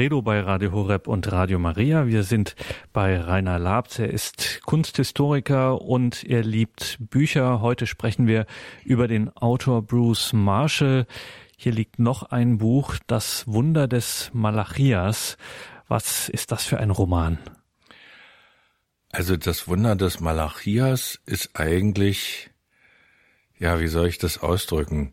[0.00, 2.06] Credo bei Radio Horeb und Radio Maria.
[2.06, 2.56] Wir sind
[2.94, 3.98] bei Rainer Labs.
[3.98, 7.60] Er ist Kunsthistoriker und er liebt Bücher.
[7.60, 8.46] Heute sprechen wir
[8.82, 11.06] über den Autor Bruce Marshall.
[11.58, 15.36] Hier liegt noch ein Buch, Das Wunder des Malachias.
[15.86, 17.36] Was ist das für ein Roman?
[19.12, 22.48] Also das Wunder des Malachias ist eigentlich,
[23.58, 25.12] ja, wie soll ich das ausdrücken?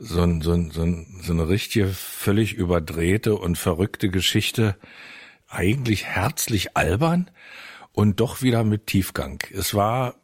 [0.00, 4.76] So, ein, so, ein, so, ein, so eine richtige, völlig überdrehte und verrückte Geschichte,
[5.48, 7.30] eigentlich herzlich albern
[7.92, 9.42] und doch wieder mit Tiefgang.
[9.52, 10.14] Es war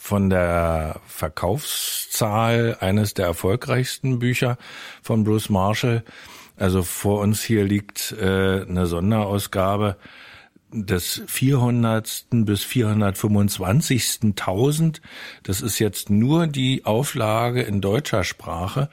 [0.00, 4.56] von der Verkaufszahl eines der erfolgreichsten Bücher
[5.02, 6.04] von Bruce Marshall.
[6.56, 9.96] Also vor uns hier liegt äh, eine Sonderausgabe,
[10.72, 12.26] des 400.
[12.30, 15.00] bis 425.000.
[15.42, 18.90] Das ist jetzt nur die Auflage in deutscher Sprache.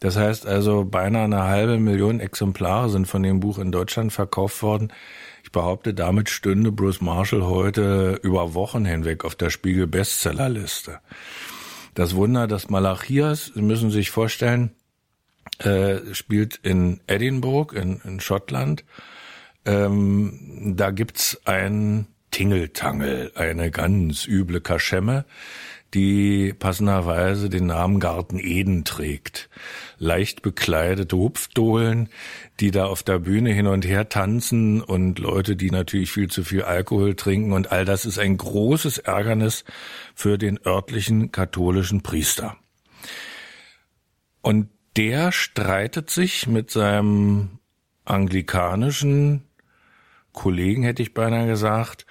[0.00, 4.62] Das heißt also, beinahe eine halbe Million Exemplare sind von dem Buch in Deutschland verkauft
[4.62, 4.92] worden.
[5.42, 11.00] Ich behaupte, damit stünde Bruce Marshall heute über Wochen hinweg auf der Spiegel Bestsellerliste.
[11.94, 14.72] Das Wunder des Malachias, Sie müssen sich vorstellen,
[15.58, 18.84] äh, spielt in Edinburgh in, in Schottland.
[19.66, 25.24] Ähm, da gibt's ein Tingeltangel, eine ganz üble Kaschemme,
[25.94, 29.48] die passenderweise den Namen Garten Eden trägt.
[29.98, 32.10] Leicht bekleidete Hupfdohlen,
[32.60, 36.44] die da auf der Bühne hin und her tanzen und Leute, die natürlich viel zu
[36.44, 39.64] viel Alkohol trinken und all das ist ein großes Ärgernis
[40.14, 42.56] für den örtlichen katholischen Priester.
[44.42, 47.58] Und der streitet sich mit seinem
[48.04, 49.45] anglikanischen
[50.36, 52.06] Kollegen, hätte ich beinahe gesagt,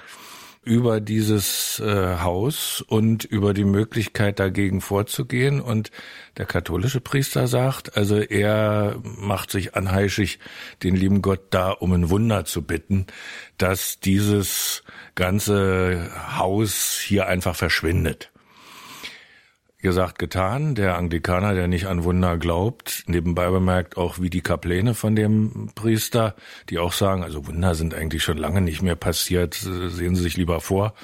[0.65, 5.61] über dieses äh, Haus und über die Möglichkeit dagegen vorzugehen.
[5.61, 5.91] Und
[6.37, 10.39] der katholische Priester sagt, also er macht sich anheischig,
[10.81, 13.05] den lieben Gott da um ein Wunder zu bitten,
[13.59, 14.83] dass dieses
[15.13, 18.31] ganze Haus hier einfach verschwindet.
[19.85, 20.73] Gesagt, getan.
[20.73, 25.69] Der Anglikaner, der nicht an Wunder glaubt, nebenbei bemerkt auch wie die Kapläne von dem
[25.75, 26.33] Priester,
[26.71, 30.37] die auch sagen, also Wunder sind eigentlich schon lange nicht mehr passiert, sehen Sie sich
[30.37, 30.95] lieber vor.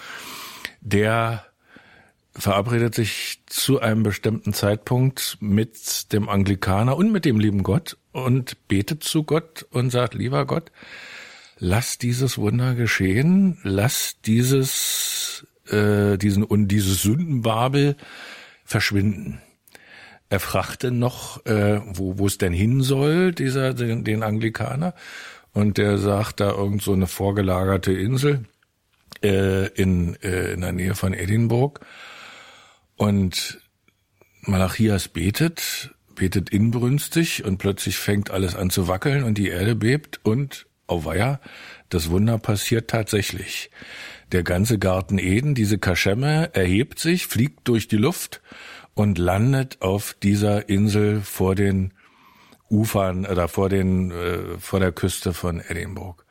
[0.81, 1.45] Der
[2.33, 8.67] verabredet sich zu einem bestimmten Zeitpunkt mit dem Anglikaner und mit dem lieben Gott und
[8.67, 10.71] betet zu Gott und sagt, lieber Gott,
[11.59, 17.95] lass dieses Wunder geschehen, lass dieses, äh, diesen und dieses Sündenbabel
[18.71, 19.41] verschwinden.
[20.29, 24.95] Er fragte noch, äh, wo, wo es denn hin soll, dieser, den, den Anglikaner.
[25.53, 28.45] Und der sagt da irgend so eine vorgelagerte Insel
[29.21, 31.81] äh, in, äh, in der Nähe von Edinburgh.
[32.95, 33.59] Und
[34.43, 40.21] Malachias betet, betet inbrünstig und plötzlich fängt alles an zu wackeln und die Erde bebt
[40.23, 41.41] und, auweia,
[41.89, 43.69] das Wunder passiert tatsächlich.
[44.31, 48.41] Der ganze Garten Eden, diese Kaschemme, erhebt sich, fliegt durch die Luft
[48.93, 51.93] und landet auf dieser Insel vor den
[52.69, 56.23] Ufern oder vor den äh, vor der Küste von Edinburgh.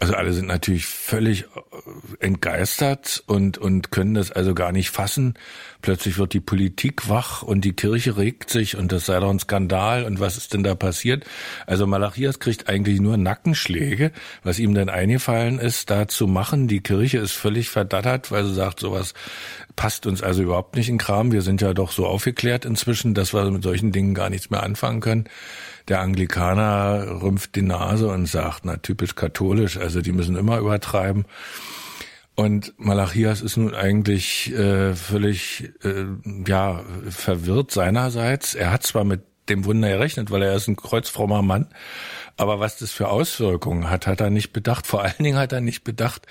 [0.00, 1.46] Also alle sind natürlich völlig äh,
[2.18, 5.34] entgeistert und, und können das also gar nicht fassen.
[5.84, 9.38] Plötzlich wird die Politik wach und die Kirche regt sich und das sei doch ein
[9.38, 11.24] Skandal und was ist denn da passiert?
[11.66, 14.10] Also Malachias kriegt eigentlich nur Nackenschläge,
[14.42, 16.68] was ihm denn eingefallen ist, da zu machen.
[16.68, 19.12] Die Kirche ist völlig verdattert, weil sie sagt, sowas
[19.76, 21.32] passt uns also überhaupt nicht in Kram.
[21.32, 24.62] Wir sind ja doch so aufgeklärt inzwischen, dass wir mit solchen Dingen gar nichts mehr
[24.62, 25.24] anfangen können.
[25.88, 31.26] Der Anglikaner rümpft die Nase und sagt, na typisch katholisch, also die müssen immer übertreiben.
[32.36, 36.06] Und Malachias ist nun eigentlich äh, völlig äh,
[36.46, 38.54] ja verwirrt seinerseits.
[38.54, 41.68] Er hat zwar mit dem Wunder gerechnet, weil er ist ein kreuzfrommer Mann,
[42.36, 44.86] aber was das für Auswirkungen hat, hat er nicht bedacht.
[44.86, 46.26] Vor allen Dingen hat er nicht bedacht,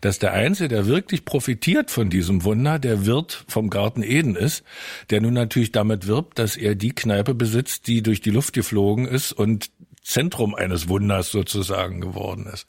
[0.00, 4.64] dass der Einzige, der wirklich profitiert von diesem Wunder, der Wirt vom Garten Eden ist,
[5.10, 9.06] der nun natürlich damit wirbt, dass er die Kneipe besitzt, die durch die Luft geflogen
[9.06, 9.70] ist und
[10.02, 12.66] Zentrum eines Wunders sozusagen geworden ist.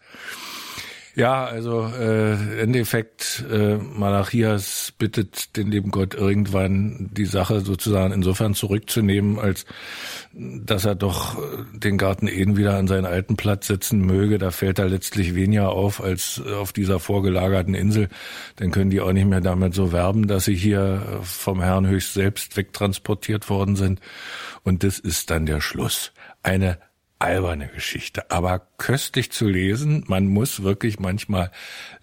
[1.18, 8.54] Ja, also äh, Endeffekt, äh, Malachias bittet den lieben Gott irgendwann die Sache sozusagen insofern
[8.54, 9.66] zurückzunehmen, als
[10.32, 14.38] dass er doch äh, den Garten Eden wieder an seinen alten Platz setzen möge.
[14.38, 18.10] Da fällt er letztlich weniger auf als auf dieser vorgelagerten Insel.
[18.58, 22.14] Dann können die auch nicht mehr damit so werben, dass sie hier vom Herrn höchst
[22.14, 24.02] selbst wegtransportiert worden sind.
[24.62, 26.12] Und das ist dann der Schluss.
[26.44, 26.78] Eine
[27.20, 30.04] alberne Geschichte, aber köstlich zu lesen.
[30.08, 31.52] Man muss wirklich manchmal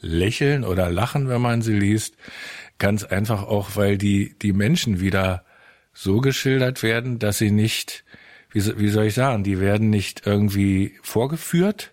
[0.00, 2.16] lächeln oder lachen, wenn man sie liest.
[2.78, 5.44] Ganz einfach auch, weil die, die Menschen wieder
[5.92, 8.04] so geschildert werden, dass sie nicht,
[8.50, 11.92] wie, wie soll ich sagen, die werden nicht irgendwie vorgeführt,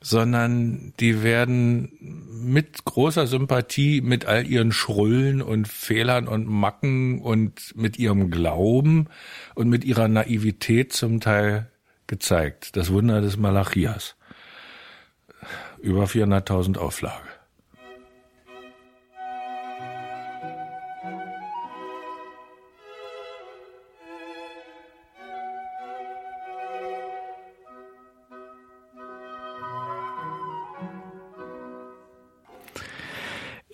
[0.00, 1.90] sondern die werden
[2.30, 9.08] mit großer Sympathie, mit all ihren Schrullen und Fehlern und Macken und mit ihrem Glauben
[9.56, 11.68] und mit ihrer Naivität zum Teil
[12.06, 12.76] gezeigt.
[12.76, 14.16] Das Wunder des Malachias.
[15.78, 17.28] Über 400.000 Auflage.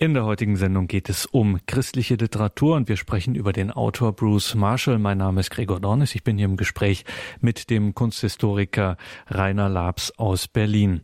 [0.03, 4.11] In der heutigen Sendung geht es um christliche Literatur und wir sprechen über den Autor
[4.11, 4.99] Bruce Marshall.
[4.99, 6.13] Mein Name ist Gregor Dornis.
[6.13, 7.05] Ich bin hier im Gespräch
[7.39, 8.97] mit dem Kunsthistoriker
[9.29, 11.03] Rainer Labs aus Berlin.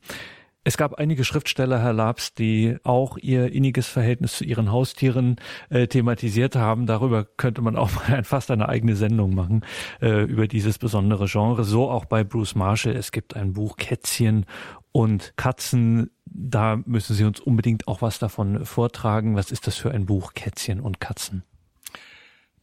[0.66, 5.38] Es gab einige Schriftsteller, Herr Labs, die auch ihr inniges Verhältnis zu ihren Haustieren
[5.70, 6.86] äh, thematisiert haben.
[6.86, 9.62] Darüber könnte man auch mal fast eine eigene Sendung machen,
[10.02, 11.64] äh, über dieses besondere Genre.
[11.64, 12.98] So auch bei Bruce Marshall.
[12.98, 14.46] Es gibt ein Buch Kätzchen
[14.92, 16.12] und Katzen.
[16.32, 19.36] Da müssen Sie uns unbedingt auch was davon vortragen.
[19.36, 21.44] Was ist das für ein Buch Kätzchen und Katzen?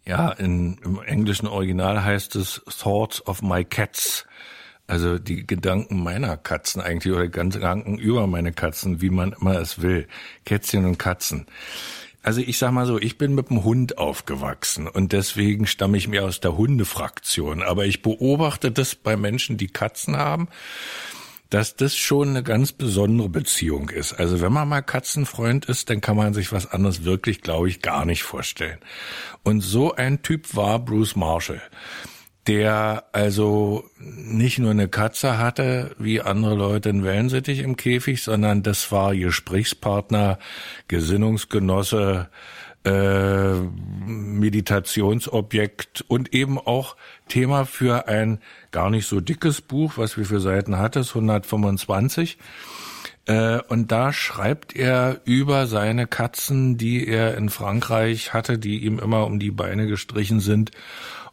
[0.05, 4.25] Ja, in, im englischen Original heißt es Thoughts of My Cats.
[4.87, 9.83] Also die Gedanken meiner Katzen eigentlich oder Gedanken über meine Katzen, wie man immer es
[9.83, 10.07] will.
[10.45, 11.47] Kätzchen und Katzen.
[12.23, 16.09] Also ich sag mal so, ich bin mit dem Hund aufgewachsen und deswegen stamme ich
[16.09, 17.63] mir aus der Hundefraktion.
[17.63, 20.49] Aber ich beobachte das bei Menschen, die Katzen haben,
[21.51, 24.13] dass das schon eine ganz besondere Beziehung ist.
[24.15, 27.83] Also wenn man mal Katzenfreund ist, dann kann man sich was anderes wirklich, glaube ich,
[27.83, 28.79] gar nicht vorstellen.
[29.43, 31.63] Und so ein Typ war Bruce Marshall
[32.47, 38.63] der also nicht nur eine Katze hatte, wie andere Leute in Wellensittich im Käfig, sondern
[38.63, 40.39] das war Gesprächspartner,
[40.87, 42.29] Gesinnungsgenosse,
[42.87, 43.55] äh,
[44.07, 46.97] Meditationsobjekt und eben auch
[47.29, 48.39] Thema für ein
[48.71, 52.39] gar nicht so dickes Buch, was wie viele Seiten hat es, 125.
[53.27, 59.01] Äh, und da schreibt er über seine Katzen, die er in Frankreich hatte, die ihm
[59.01, 60.71] immer um die Beine gestrichen sind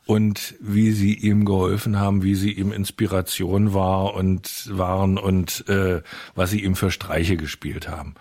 [0.06, 6.02] und wie sie ihm geholfen haben, wie sie ihm Inspiration war und waren und äh,
[6.34, 8.16] was sie ihm für Streiche gespielt haben.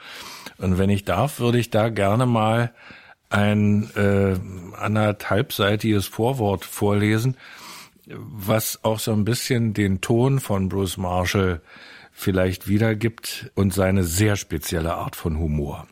[0.59, 2.73] Und wenn ich darf, würde ich da gerne mal
[3.33, 4.37] ein äh,
[4.77, 7.37] anderthalbseitiges Vorwort vorlesen,
[8.07, 11.63] was auch so ein bisschen den Ton von Bruce Marshall
[12.13, 15.87] vielleicht wiedergibt und seine sehr spezielle Art von Humor.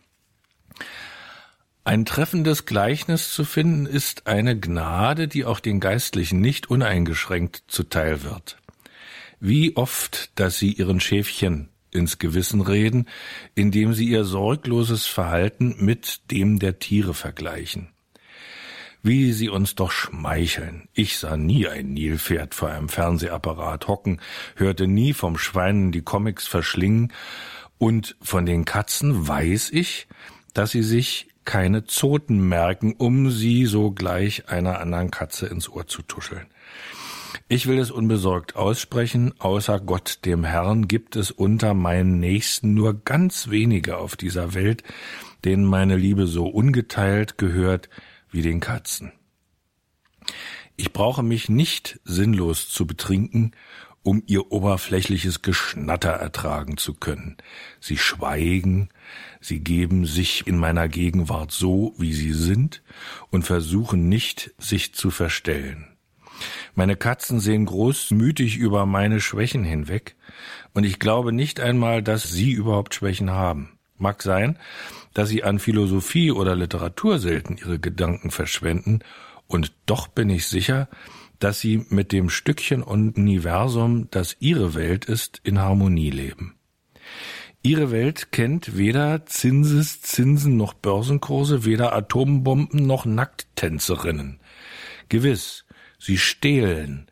[1.83, 8.23] Ein treffendes Gleichnis zu finden ist eine Gnade, die auch den Geistlichen nicht uneingeschränkt zuteil
[8.23, 8.59] wird.
[9.41, 13.07] Wie oft, dass sie ihren Schäfchen ins Gewissen reden,
[13.55, 17.89] indem sie ihr sorgloses Verhalten mit dem der Tiere vergleichen.
[19.03, 20.89] Wie sie uns doch schmeicheln.
[20.93, 24.21] Ich sah nie ein Nilpferd vor einem Fernsehapparat hocken,
[24.57, 27.13] hörte nie vom Schweinen die Comics verschlingen,
[27.79, 30.07] und von den Katzen weiß ich,
[30.53, 36.03] dass sie sich keine Zoten merken, um sie sogleich einer anderen Katze ins Ohr zu
[36.03, 36.47] tuscheln.
[37.53, 43.03] Ich will es unbesorgt aussprechen, außer Gott dem Herrn gibt es unter meinen Nächsten nur
[43.05, 44.85] ganz wenige auf dieser Welt,
[45.45, 47.91] denen meine Liebe so ungeteilt gehört
[48.31, 49.11] wie den Katzen.
[50.77, 53.51] Ich brauche mich nicht sinnlos zu betrinken,
[54.05, 57.37] um ihr oberflächliches Geschnatter ertragen zu können.
[57.81, 58.91] Sie schweigen,
[59.41, 62.81] sie geben sich in meiner Gegenwart so, wie sie sind,
[63.31, 65.90] und versuchen nicht, sich zu verstellen.
[66.75, 70.17] Meine Katzen sehen großmütig über meine Schwächen hinweg,
[70.73, 73.79] und ich glaube nicht einmal, dass sie überhaupt Schwächen haben.
[73.99, 74.59] Mag sein,
[75.13, 79.01] dass sie an Philosophie oder Literatur selten ihre Gedanken verschwenden,
[79.47, 80.89] und doch bin ich sicher,
[81.41, 86.55] dass sie mit dem Stückchen Universum, das ihre Welt ist, in Harmonie leben.
[87.63, 94.41] Ihre Welt kennt weder Zinseszinsen noch Börsenkurse, weder Atombomben noch Nackttänzerinnen.
[95.11, 95.67] Gewiss,
[96.01, 97.07] sie stehlen,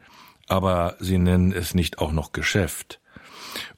[0.49, 3.01] aber sie nennen es nicht auch noch Geschäft.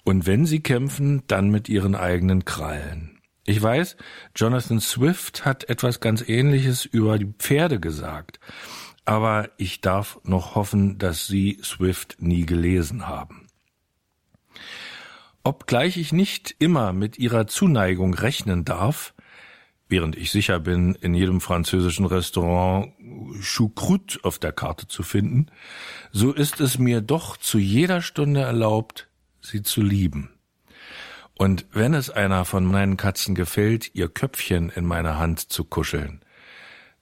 [0.05, 3.21] Und wenn sie kämpfen, dann mit ihren eigenen Krallen.
[3.45, 3.97] Ich weiß,
[4.35, 8.41] Jonathan Swift hat etwas ganz Ähnliches über die Pferde gesagt
[9.11, 13.49] aber ich darf noch hoffen, dass Sie Swift nie gelesen haben.
[15.43, 19.15] Obgleich ich nicht immer mit Ihrer Zuneigung rechnen darf,
[19.91, 22.93] während ich sicher bin, in jedem französischen Restaurant
[23.41, 25.47] Choucroute auf der Karte zu finden,
[26.13, 29.09] so ist es mir doch zu jeder Stunde erlaubt,
[29.41, 30.31] sie zu lieben.
[31.35, 36.21] Und wenn es einer von meinen Katzen gefällt, ihr Köpfchen in meine Hand zu kuscheln,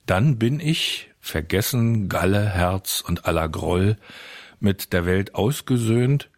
[0.06, 3.96] dann bin ich, vergessen, Galle, Herz und aller Groll,
[4.60, 6.30] mit der Welt ausgesöhnt,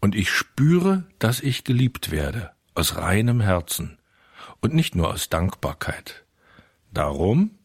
[0.00, 3.98] und ich spüre, dass ich geliebt werde, aus reinem Herzen
[4.60, 6.24] und nicht nur aus Dankbarkeit.
[6.92, 7.58] Darum,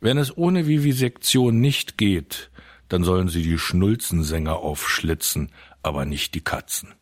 [0.00, 2.50] wenn es ohne Vivisektion nicht geht,
[2.88, 6.94] dann sollen sie die Schnulzensänger aufschlitzen, aber nicht die Katzen.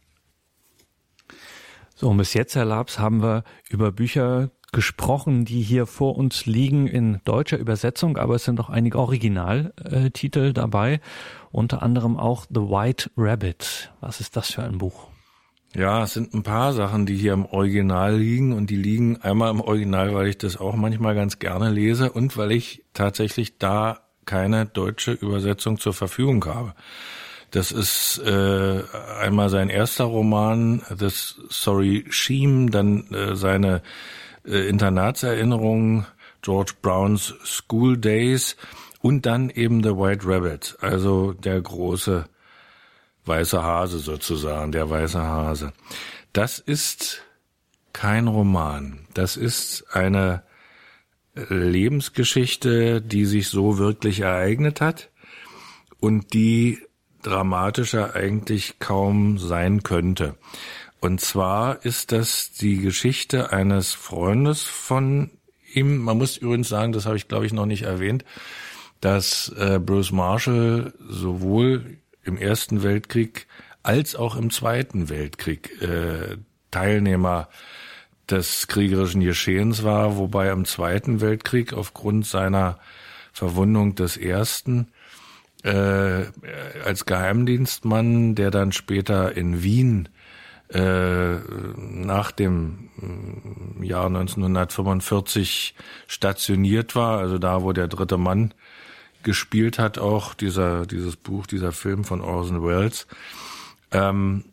[1.95, 6.47] So, und bis jetzt, Herr Labs, haben wir über Bücher gesprochen, die hier vor uns
[6.47, 11.01] liegen in deutscher Übersetzung, aber es sind auch einige Originaltitel dabei,
[11.51, 13.93] unter anderem auch The White Rabbit.
[14.01, 15.09] Was ist das für ein Buch?
[15.75, 19.51] Ja, es sind ein paar Sachen, die hier im Original liegen und die liegen einmal
[19.51, 24.01] im Original, weil ich das auch manchmal ganz gerne lese und weil ich tatsächlich da
[24.25, 26.75] keine deutsche Übersetzung zur Verfügung habe.
[27.51, 28.83] Das ist äh,
[29.21, 33.83] einmal sein erster Roman, das Sorry Sheem, dann äh, seine
[34.47, 36.07] äh, Internatserinnerungen,
[36.43, 38.57] George Browns School Days
[39.01, 42.27] und dann eben The White Rabbit, also der große
[43.29, 45.73] weiße Hase sozusagen, der weiße Hase.
[46.33, 47.23] Das ist
[47.93, 49.01] kein Roman.
[49.15, 50.43] Das ist eine
[51.35, 55.11] Lebensgeschichte, die sich so wirklich ereignet hat
[56.01, 56.79] und die
[57.23, 60.37] dramatischer eigentlich kaum sein könnte.
[61.01, 65.31] Und zwar ist das die Geschichte eines Freundes von
[65.73, 65.99] ihm.
[65.99, 68.25] Man muss übrigens sagen, das habe ich glaube ich noch nicht erwähnt,
[69.01, 71.99] dass äh, Bruce Marshall sowohl
[72.29, 73.47] im Ersten Weltkrieg
[73.83, 76.37] als auch im Zweiten Weltkrieg äh,
[76.71, 77.49] Teilnehmer
[78.31, 82.79] des kriegerischen Geschehens war, wobei im Zweiten Weltkrieg aufgrund seiner
[83.33, 84.89] Verwundung des Ersten
[85.65, 86.25] äh,
[86.85, 90.09] als Geheimdienstmann, der dann später in Wien
[90.69, 91.37] äh,
[91.77, 95.75] nach dem mm, Jahr 1945
[96.07, 98.53] stationiert war, also da, wo der dritte Mann
[99.23, 103.07] gespielt hat, auch dieser dieses Buch, dieser Film von Orson Welles.
[103.93, 104.45] Ähm,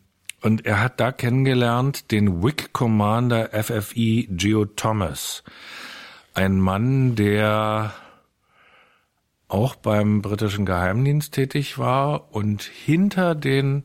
[0.42, 5.42] und er hat da kennengelernt den WIC Commander FFE Geo Thomas,
[6.34, 7.94] ein Mann, der
[9.48, 13.84] auch beim britischen Geheimdienst tätig war und hinter den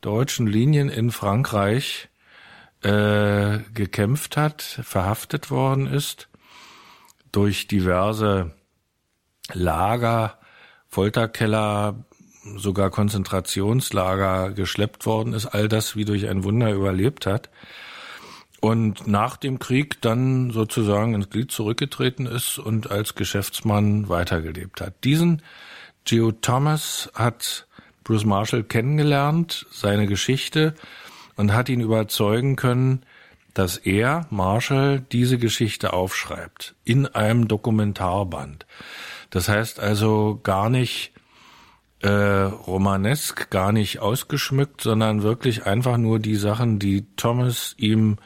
[0.00, 2.08] deutschen Linien in Frankreich
[2.82, 6.28] äh, gekämpft hat, verhaftet worden ist,
[7.32, 8.52] durch diverse
[9.52, 10.38] Lager,
[10.88, 12.04] Folterkeller,
[12.56, 17.50] sogar Konzentrationslager geschleppt worden ist, all das wie durch ein Wunder überlebt hat
[18.64, 25.04] und nach dem Krieg dann sozusagen ins Glied zurückgetreten ist und als Geschäftsmann weitergelebt hat.
[25.04, 25.42] Diesen
[26.06, 27.66] Geo Thomas hat
[28.04, 30.74] Bruce Marshall kennengelernt, seine Geschichte
[31.36, 33.02] und hat ihn überzeugen können,
[33.52, 38.64] dass er, Marshall, diese Geschichte aufschreibt in einem Dokumentarband.
[39.34, 41.10] Das heißt also gar nicht
[42.02, 48.18] äh, romanesk, gar nicht ausgeschmückt, sondern wirklich einfach nur die Sachen, die Thomas ihm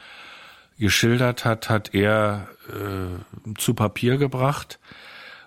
[0.78, 4.80] geschildert hat, hat er äh, zu Papier gebracht.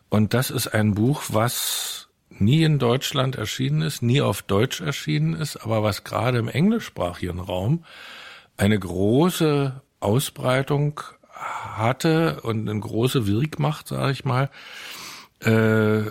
[0.09, 5.36] Und das ist ein Buch, was nie in Deutschland erschienen ist, nie auf Deutsch erschienen
[5.36, 7.86] ist, aber was gerade im englischsprachigen Raum
[8.57, 11.01] eine große Ausbreitung
[11.36, 14.49] hatte und eine große Wirkmacht, sage ich mal.
[15.44, 16.02] Äh,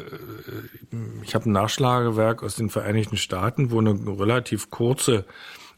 [1.23, 5.25] ich habe ein Nachschlagewerk aus den Vereinigten Staaten, wo eine relativ kurze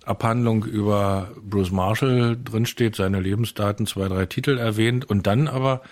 [0.04, 5.82] Abhandlung über Bruce Marshall drinsteht, seine Lebensdaten, zwei, drei Titel erwähnt und dann aber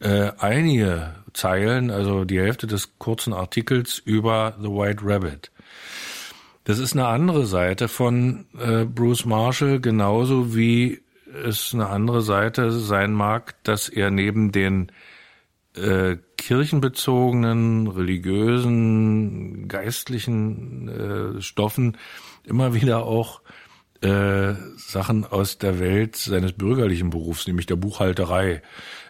[0.00, 5.50] äh, einige Zeilen, also die Hälfte des kurzen Artikels über The White Rabbit.
[6.64, 11.00] Das ist eine andere Seite von äh, Bruce Marshall, genauso wie
[11.44, 14.92] es eine andere Seite sein mag, dass er neben den
[15.76, 21.96] äh, kirchenbezogenen, religiösen, geistlichen äh, Stoffen
[22.44, 23.42] immer wieder auch
[24.00, 28.62] äh, Sachen aus der Welt seines bürgerlichen Berufs, nämlich der Buchhalterei,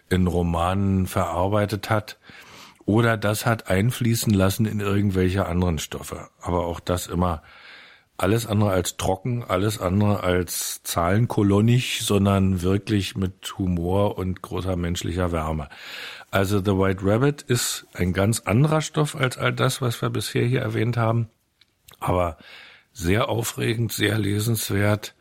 [0.09, 2.19] in Romanen verarbeitet hat
[2.85, 6.29] oder das hat einfließen lassen in irgendwelche anderen Stoffe.
[6.41, 7.41] Aber auch das immer
[8.17, 15.31] alles andere als trocken, alles andere als zahlenkolonnig, sondern wirklich mit Humor und großer menschlicher
[15.31, 15.69] Wärme.
[16.31, 20.45] Also The White Rabbit ist ein ganz anderer Stoff als all das, was wir bisher
[20.45, 21.27] hier erwähnt haben.
[21.99, 22.37] Aber
[22.93, 25.13] sehr aufregend, sehr lesenswert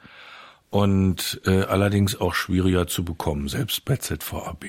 [0.71, 4.67] und äh, allerdings auch schwieriger zu bekommen, selbst bei ZVAB.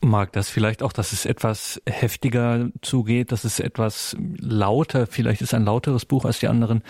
[0.00, 5.54] Mag das vielleicht auch, dass es etwas heftiger zugeht, dass es etwas lauter, vielleicht ist
[5.54, 6.82] ein lauteres Buch als die anderen.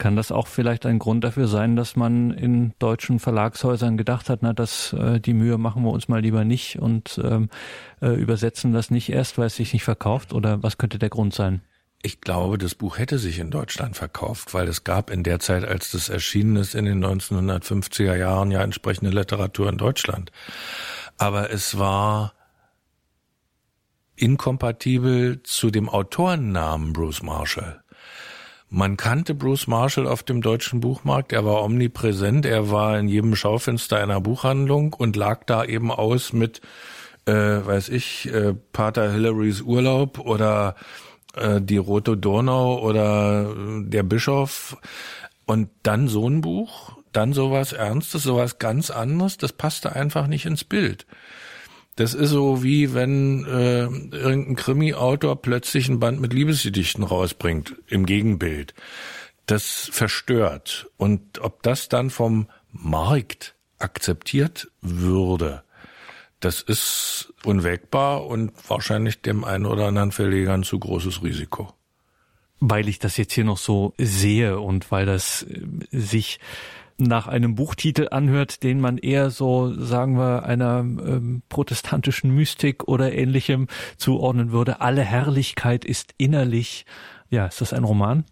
[0.00, 4.38] Kann das auch vielleicht ein Grund dafür sein, dass man in deutschen Verlagshäusern gedacht hat,
[4.40, 7.50] na, das, äh, die Mühe machen wir uns mal lieber nicht und ähm,
[8.00, 10.32] äh, übersetzen das nicht erst, weil es sich nicht verkauft?
[10.32, 11.60] Oder was könnte der Grund sein?
[12.00, 15.66] Ich glaube, das Buch hätte sich in Deutschland verkauft, weil es gab in der Zeit,
[15.66, 20.32] als das erschienen ist, in den 1950er Jahren ja entsprechende Literatur in Deutschland.
[21.18, 22.32] Aber es war
[24.16, 27.82] inkompatibel zu dem Autorennamen Bruce Marshall.
[28.72, 33.34] Man kannte Bruce Marshall auf dem deutschen Buchmarkt, er war omnipräsent, er war in jedem
[33.34, 36.60] Schaufenster einer Buchhandlung und lag da eben aus mit,
[37.26, 40.76] äh, weiß ich, äh, Pater Hillarys Urlaub oder
[41.34, 44.76] äh, die Rote Donau oder äh, der Bischof.
[45.46, 50.46] Und dann so ein Buch, dann sowas Ernstes, sowas ganz anderes, das passte einfach nicht
[50.46, 51.06] ins Bild.
[52.00, 58.06] Das ist so wie wenn äh, irgendein Krimi-Autor plötzlich ein Band mit Liebesgedichten rausbringt im
[58.06, 58.72] Gegenbild.
[59.44, 60.88] Das verstört.
[60.96, 65.62] Und ob das dann vom Markt akzeptiert würde,
[66.40, 71.74] das ist unwägbar und wahrscheinlich dem einen oder anderen Verleger ein zu großes Risiko.
[72.60, 75.60] Weil ich das jetzt hier noch so sehe und weil das äh,
[75.92, 76.40] sich
[77.06, 83.12] nach einem Buchtitel anhört, den man eher so, sagen wir, einer ähm, protestantischen Mystik oder
[83.12, 84.80] ähnlichem zuordnen würde.
[84.80, 86.86] Alle Herrlichkeit ist innerlich.
[87.28, 88.24] Ja, ist das ein Roman?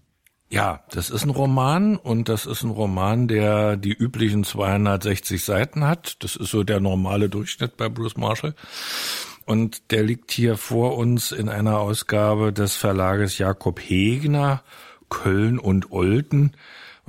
[0.50, 5.84] Ja, das ist ein Roman und das ist ein Roman, der die üblichen 260 Seiten
[5.84, 6.22] hat.
[6.22, 8.54] Das ist so der normale Durchschnitt bei Bruce Marshall.
[9.44, 14.62] Und der liegt hier vor uns in einer Ausgabe des Verlages Jakob Hegner,
[15.10, 16.52] Köln und Olten.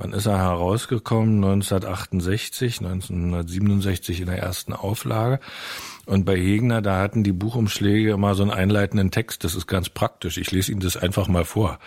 [0.02, 1.44] Wann ist er herausgekommen?
[1.44, 5.40] 1968, 1967 in der ersten Auflage.
[6.06, 9.44] Und bei Hegner, da hatten die Buchumschläge immer so einen einleitenden Text.
[9.44, 10.38] Das ist ganz praktisch.
[10.38, 11.78] Ich lese Ihnen das einfach mal vor.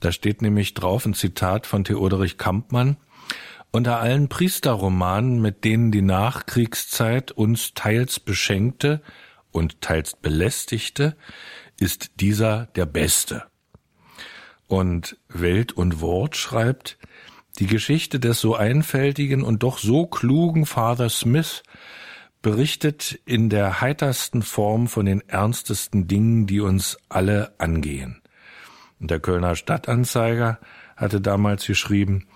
[0.00, 2.96] Da steht nämlich drauf ein Zitat von Theoderich Kampmann.
[3.70, 9.00] Unter allen Priesterromanen, mit denen die Nachkriegszeit uns teils beschenkte
[9.52, 11.16] und teils belästigte,
[11.78, 13.44] ist dieser der beste.
[14.66, 16.98] Und Welt und Wort schreibt,
[17.60, 21.62] die Geschichte des so einfältigen und doch so klugen Father Smith
[22.40, 28.22] berichtet in der heitersten Form von den ernstesten Dingen, die uns alle angehen.
[28.98, 30.58] Und der Kölner Stadtanzeiger
[30.96, 32.26] hatte damals geschrieben,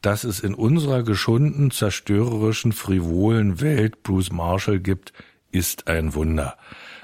[0.00, 5.12] dass es in unserer geschunden, zerstörerischen, frivolen Welt Bruce Marshall gibt,
[5.50, 6.56] ist ein Wunder.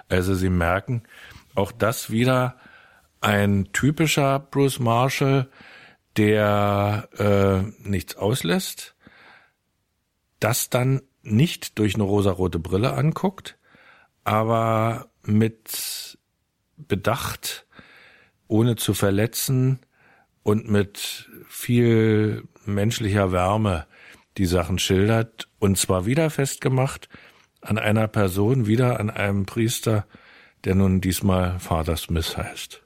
[0.09, 1.03] Also Sie merken,
[1.57, 2.57] auch das wieder
[3.21, 5.49] ein typischer Bruce Marshall,
[6.17, 8.95] der äh, nichts auslässt,
[10.41, 13.59] das dann nicht durch eine rosarote Brille anguckt,
[14.25, 16.19] aber mit
[16.77, 17.67] Bedacht,
[18.47, 19.81] ohne zu verletzen
[20.43, 23.87] und mit viel menschlicher Wärme
[24.37, 27.09] die Sachen schildert und zwar wieder festgemacht
[27.61, 30.07] an einer Person, wieder an einem Priester,
[30.65, 32.84] der nun diesmal Vater Smith heißt.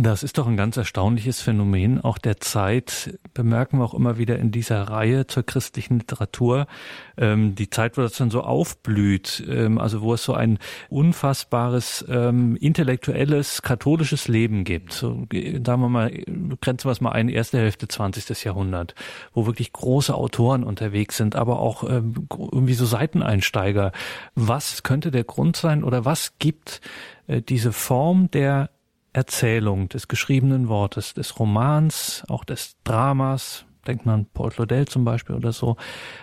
[0.00, 4.38] Das ist doch ein ganz erstaunliches Phänomen auch der Zeit, bemerken wir auch immer wieder
[4.38, 6.68] in dieser Reihe zur christlichen Literatur.
[7.16, 12.04] Ähm, die Zeit, wo das dann so aufblüht, ähm, also wo es so ein unfassbares
[12.08, 14.92] ähm, intellektuelles katholisches Leben gibt.
[14.92, 16.12] So, sagen wir mal,
[16.60, 18.44] grenzen wir es mal ein, erste Hälfte 20.
[18.44, 18.94] Jahrhundert,
[19.34, 23.90] wo wirklich große Autoren unterwegs sind, aber auch ähm, irgendwie so Seiteneinsteiger.
[24.36, 26.82] Was könnte der Grund sein oder was gibt
[27.26, 28.70] äh, diese Form der
[29.18, 35.34] Erzählung, des geschriebenen Wortes, des Romans, auch des Dramas, denkt man Paul Claudel zum Beispiel
[35.34, 35.76] oder so.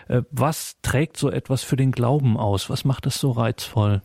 [0.07, 2.69] Äh, was trägt so etwas für den Glauben aus?
[2.69, 4.01] Was macht es so reizvoll?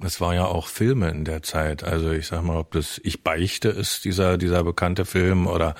[0.00, 1.84] Es war ja auch Filme in der Zeit.
[1.84, 5.76] Also ich sag mal, ob das Ich beichte ist, dieser, dieser bekannte Film oder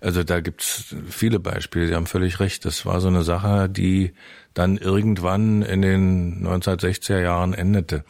[0.00, 2.64] also da gibt's viele Beispiele, Sie haben völlig recht.
[2.64, 4.12] Das war so eine Sache, die
[4.54, 8.04] dann irgendwann in den 1960er Jahren endete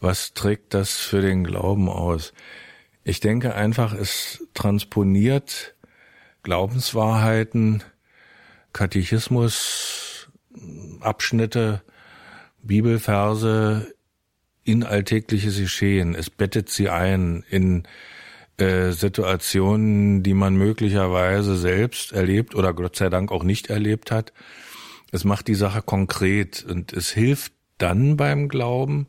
[0.00, 2.32] was trägt das für den Glauben aus?
[3.04, 5.74] Ich denke einfach, es transponiert
[6.42, 7.82] Glaubenswahrheiten,
[8.72, 10.30] Katechismus,
[11.00, 11.82] Abschnitte,
[12.62, 13.94] Bibelverse
[14.64, 16.14] in alltägliches Geschehen.
[16.14, 17.84] Es bettet sie ein in
[18.58, 24.32] äh, Situationen, die man möglicherweise selbst erlebt oder Gott sei Dank auch nicht erlebt hat.
[25.12, 29.08] Es macht die Sache konkret und es hilft dann beim Glauben,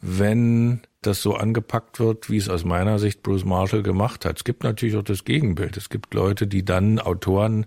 [0.00, 4.38] wenn das so angepackt wird, wie es aus meiner Sicht Bruce Marshall gemacht hat.
[4.38, 5.76] Es gibt natürlich auch das Gegenbild.
[5.76, 7.66] Es gibt Leute, die dann Autoren,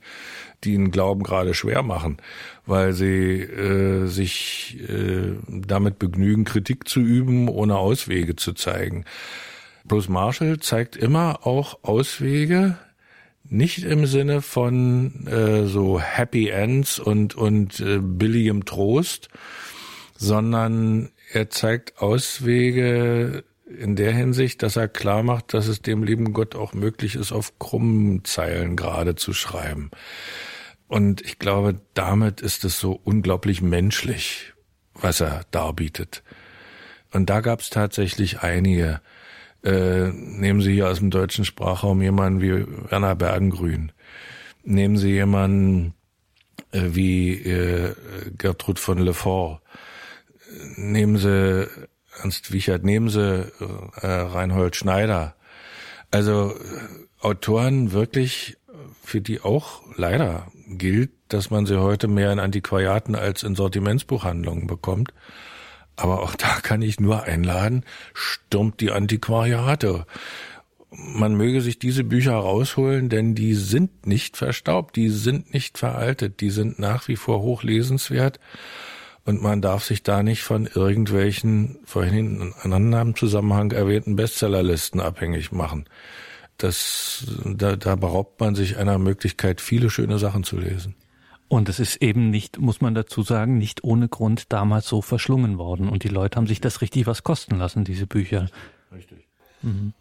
[0.63, 2.17] die einen Glauben gerade schwer machen,
[2.65, 9.05] weil sie äh, sich äh, damit begnügen, Kritik zu üben, ohne Auswege zu zeigen.
[9.85, 12.77] Bruce Marshall zeigt immer auch Auswege,
[13.49, 19.29] nicht im Sinne von äh, so Happy Ends und und äh, billigem Trost,
[20.15, 26.31] sondern er zeigt Auswege in der Hinsicht, dass er klar macht, dass es dem lieben
[26.33, 29.89] Gott auch möglich ist, auf krummen Zeilen gerade zu schreiben.
[30.87, 34.53] Und ich glaube, damit ist es so unglaublich menschlich,
[34.93, 36.21] was er darbietet.
[37.11, 39.01] Und da gab es tatsächlich einige.
[39.63, 43.91] Äh, nehmen Sie hier aus dem deutschen Sprachraum jemanden wie Werner Bergengrün.
[44.63, 45.95] Nehmen Sie jemanden
[46.71, 47.95] äh, wie äh,
[48.37, 49.63] Gertrud von Lefort
[50.75, 51.67] nehmen Sie
[52.21, 55.35] Ernst Wiechert, nehmen Sie äh, Reinhold Schneider.
[56.11, 58.57] Also äh, Autoren wirklich,
[59.01, 64.67] für die auch leider gilt, dass man sie heute mehr in Antiquariaten als in Sortimentsbuchhandlungen
[64.67, 65.13] bekommt.
[65.95, 70.05] Aber auch da kann ich nur einladen, stürmt die Antiquariate.
[70.89, 76.39] Man möge sich diese Bücher rausholen, denn die sind nicht verstaubt, die sind nicht veraltet,
[76.41, 78.39] die sind nach wie vor hochlesenswert
[79.25, 84.99] und man darf sich da nicht von irgendwelchen vorhin in einem anderen Zusammenhang erwähnten Bestsellerlisten
[84.99, 85.85] abhängig machen.
[86.57, 90.95] Das, da, da beraubt man sich einer Möglichkeit, viele schöne Sachen zu lesen.
[91.47, 95.57] Und es ist eben nicht, muss man dazu sagen, nicht ohne Grund damals so verschlungen
[95.57, 95.87] worden.
[95.87, 98.49] Und die Leute haben sich das richtig was kosten lassen, diese Bücher.
[98.91, 99.27] Richtig.
[99.61, 99.93] Mhm.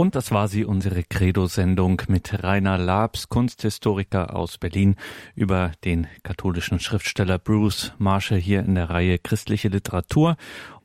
[0.00, 4.94] Und das war sie, unsere Credo-Sendung mit Rainer Labs, Kunsthistoriker aus Berlin,
[5.34, 10.36] über den katholischen Schriftsteller Bruce Marshall hier in der Reihe Christliche Literatur.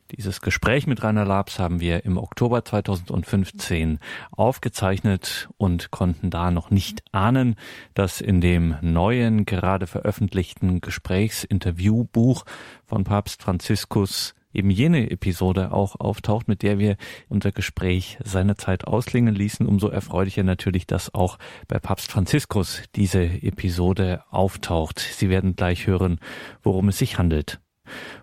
[0.09, 3.99] Dieses Gespräch mit Rainer Labs haben wir im Oktober 2015
[4.31, 7.55] aufgezeichnet und konnten da noch nicht ahnen,
[7.93, 12.45] dass in dem neuen, gerade veröffentlichten Gesprächsinterviewbuch
[12.87, 16.97] von Papst Franziskus eben jene Episode auch auftaucht, mit der wir
[17.29, 19.65] unser Gespräch seinerzeit ausklingen ließen.
[19.67, 21.37] Umso erfreulicher natürlich, dass auch
[21.67, 24.99] bei Papst Franziskus diese Episode auftaucht.
[24.99, 26.19] Sie werden gleich hören,
[26.61, 27.59] worum es sich handelt.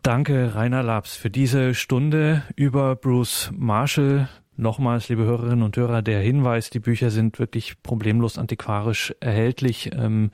[0.03, 4.29] Danke, Rainer Labs, für diese Stunde über Bruce Marshall.
[4.61, 9.91] Nochmals, liebe Hörerinnen und Hörer, der Hinweis, die Bücher sind wirklich problemlos antiquarisch erhältlich.
[9.95, 10.33] Ähm,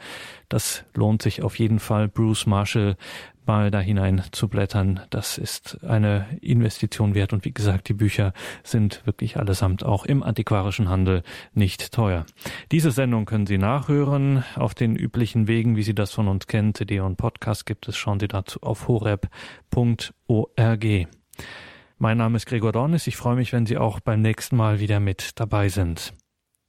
[0.48, 2.08] das lohnt sich auf jeden Fall.
[2.08, 2.96] Bruce Marshall
[3.46, 4.98] mal da hinein zu blättern.
[5.10, 7.32] Das ist eine Investition wert.
[7.32, 8.32] Und wie gesagt, die Bücher
[8.64, 11.22] sind wirklich allesamt auch im antiquarischen Handel
[11.54, 12.26] nicht teuer.
[12.72, 16.74] Diese Sendung können Sie nachhören auf den üblichen Wegen, wie Sie das von uns kennen.
[16.74, 17.96] CD und Podcast gibt es.
[17.96, 19.26] Schauen Sie dazu auf horeb.org.
[21.98, 23.06] Mein Name ist Gregor Dornis.
[23.06, 26.12] Ich freue mich, wenn Sie auch beim nächsten Mal wieder mit dabei sind.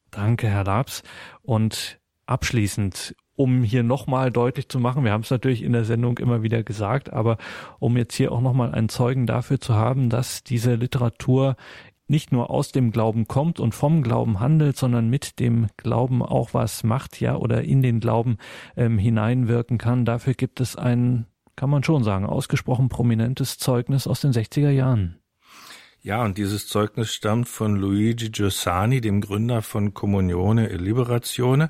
[0.10, 1.04] Danke, Herr Labs.
[1.42, 6.18] Und abschließend um hier nochmal deutlich zu machen, wir haben es natürlich in der Sendung
[6.18, 7.38] immer wieder gesagt, aber
[7.78, 11.56] um jetzt hier auch nochmal einen Zeugen dafür zu haben, dass diese Literatur
[12.08, 16.54] nicht nur aus dem Glauben kommt und vom Glauben handelt, sondern mit dem Glauben auch
[16.54, 18.38] was macht, ja, oder in den Glauben
[18.76, 20.06] ähm, hineinwirken kann.
[20.06, 25.20] Dafür gibt es ein, kann man schon sagen, ausgesprochen prominentes Zeugnis aus den 60er Jahren.
[26.02, 31.70] Ja, und dieses Zeugnis stammt von Luigi Giussani, dem Gründer von Comunione e Liberazione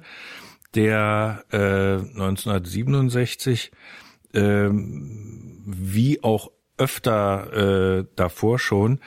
[0.76, 3.72] der äh, 1967
[4.34, 9.00] äh, wie auch öfter äh, davor schon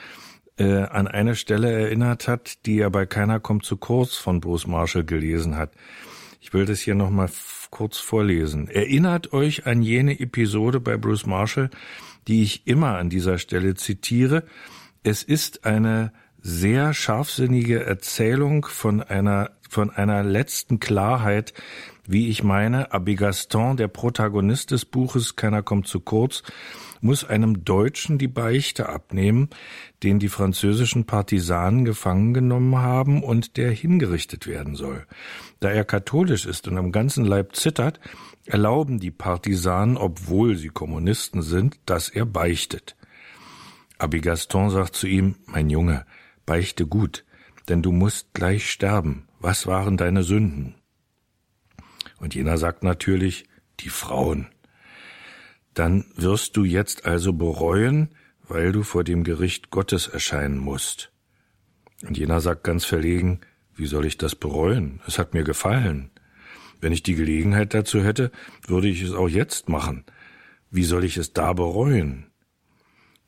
[0.57, 4.67] äh, an eine Stelle erinnert hat, die er bei Keiner kommt zu kurz von Bruce
[4.67, 5.71] Marshall gelesen hat.
[6.41, 7.29] Ich will das hier nochmal
[7.71, 8.67] kurz vorlesen.
[8.67, 11.71] Erinnert euch an jene Episode bei Bruce Marshall,
[12.27, 14.43] die ich immer an dieser Stelle zitiere.
[15.01, 21.53] Es ist eine sehr scharfsinnige Erzählung von einer von einer letzten Klarheit,
[22.05, 26.43] wie ich meine, Abbe Gaston, der Protagonist des Buches, keiner kommt zu kurz,
[27.01, 29.49] muss einem Deutschen die Beichte abnehmen,
[30.03, 35.05] den die französischen Partisanen gefangen genommen haben und der hingerichtet werden soll.
[35.59, 37.99] Da er katholisch ist und am ganzen Leib zittert,
[38.45, 42.95] erlauben die Partisanen, obwohl sie Kommunisten sind, dass er beichtet.
[43.97, 46.05] Abbe Gaston sagt zu ihm, mein Junge,
[46.45, 47.25] beichte gut,
[47.69, 50.75] denn du musst gleich sterben was waren deine Sünden?
[52.19, 53.45] Und jener sagt natürlich,
[53.79, 54.47] die Frauen.
[55.73, 58.09] Dann wirst du jetzt also bereuen,
[58.47, 61.11] weil du vor dem Gericht Gottes erscheinen musst.
[62.03, 63.41] Und jener sagt ganz verlegen,
[63.75, 65.01] wie soll ich das bereuen?
[65.07, 66.11] Es hat mir gefallen.
[66.81, 68.31] Wenn ich die Gelegenheit dazu hätte,
[68.67, 70.03] würde ich es auch jetzt machen.
[70.69, 72.31] Wie soll ich es da bereuen?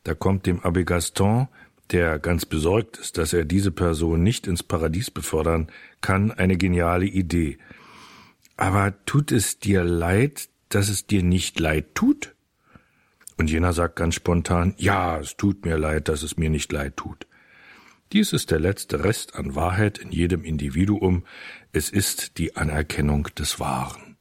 [0.03, 1.47] Da kommt dem Abbé Gaston
[1.91, 5.67] der ganz besorgt ist, dass er diese Person nicht ins Paradies befördern
[6.01, 7.57] kann, eine geniale Idee.
[8.57, 12.32] Aber tut es dir leid, dass es dir nicht leid tut?
[13.37, 16.97] Und jener sagt ganz spontan, ja, es tut mir leid, dass es mir nicht leid
[16.97, 17.27] tut.
[18.11, 21.23] Dies ist der letzte Rest an Wahrheit in jedem Individuum,
[21.71, 24.12] es ist die Anerkennung des Wahren.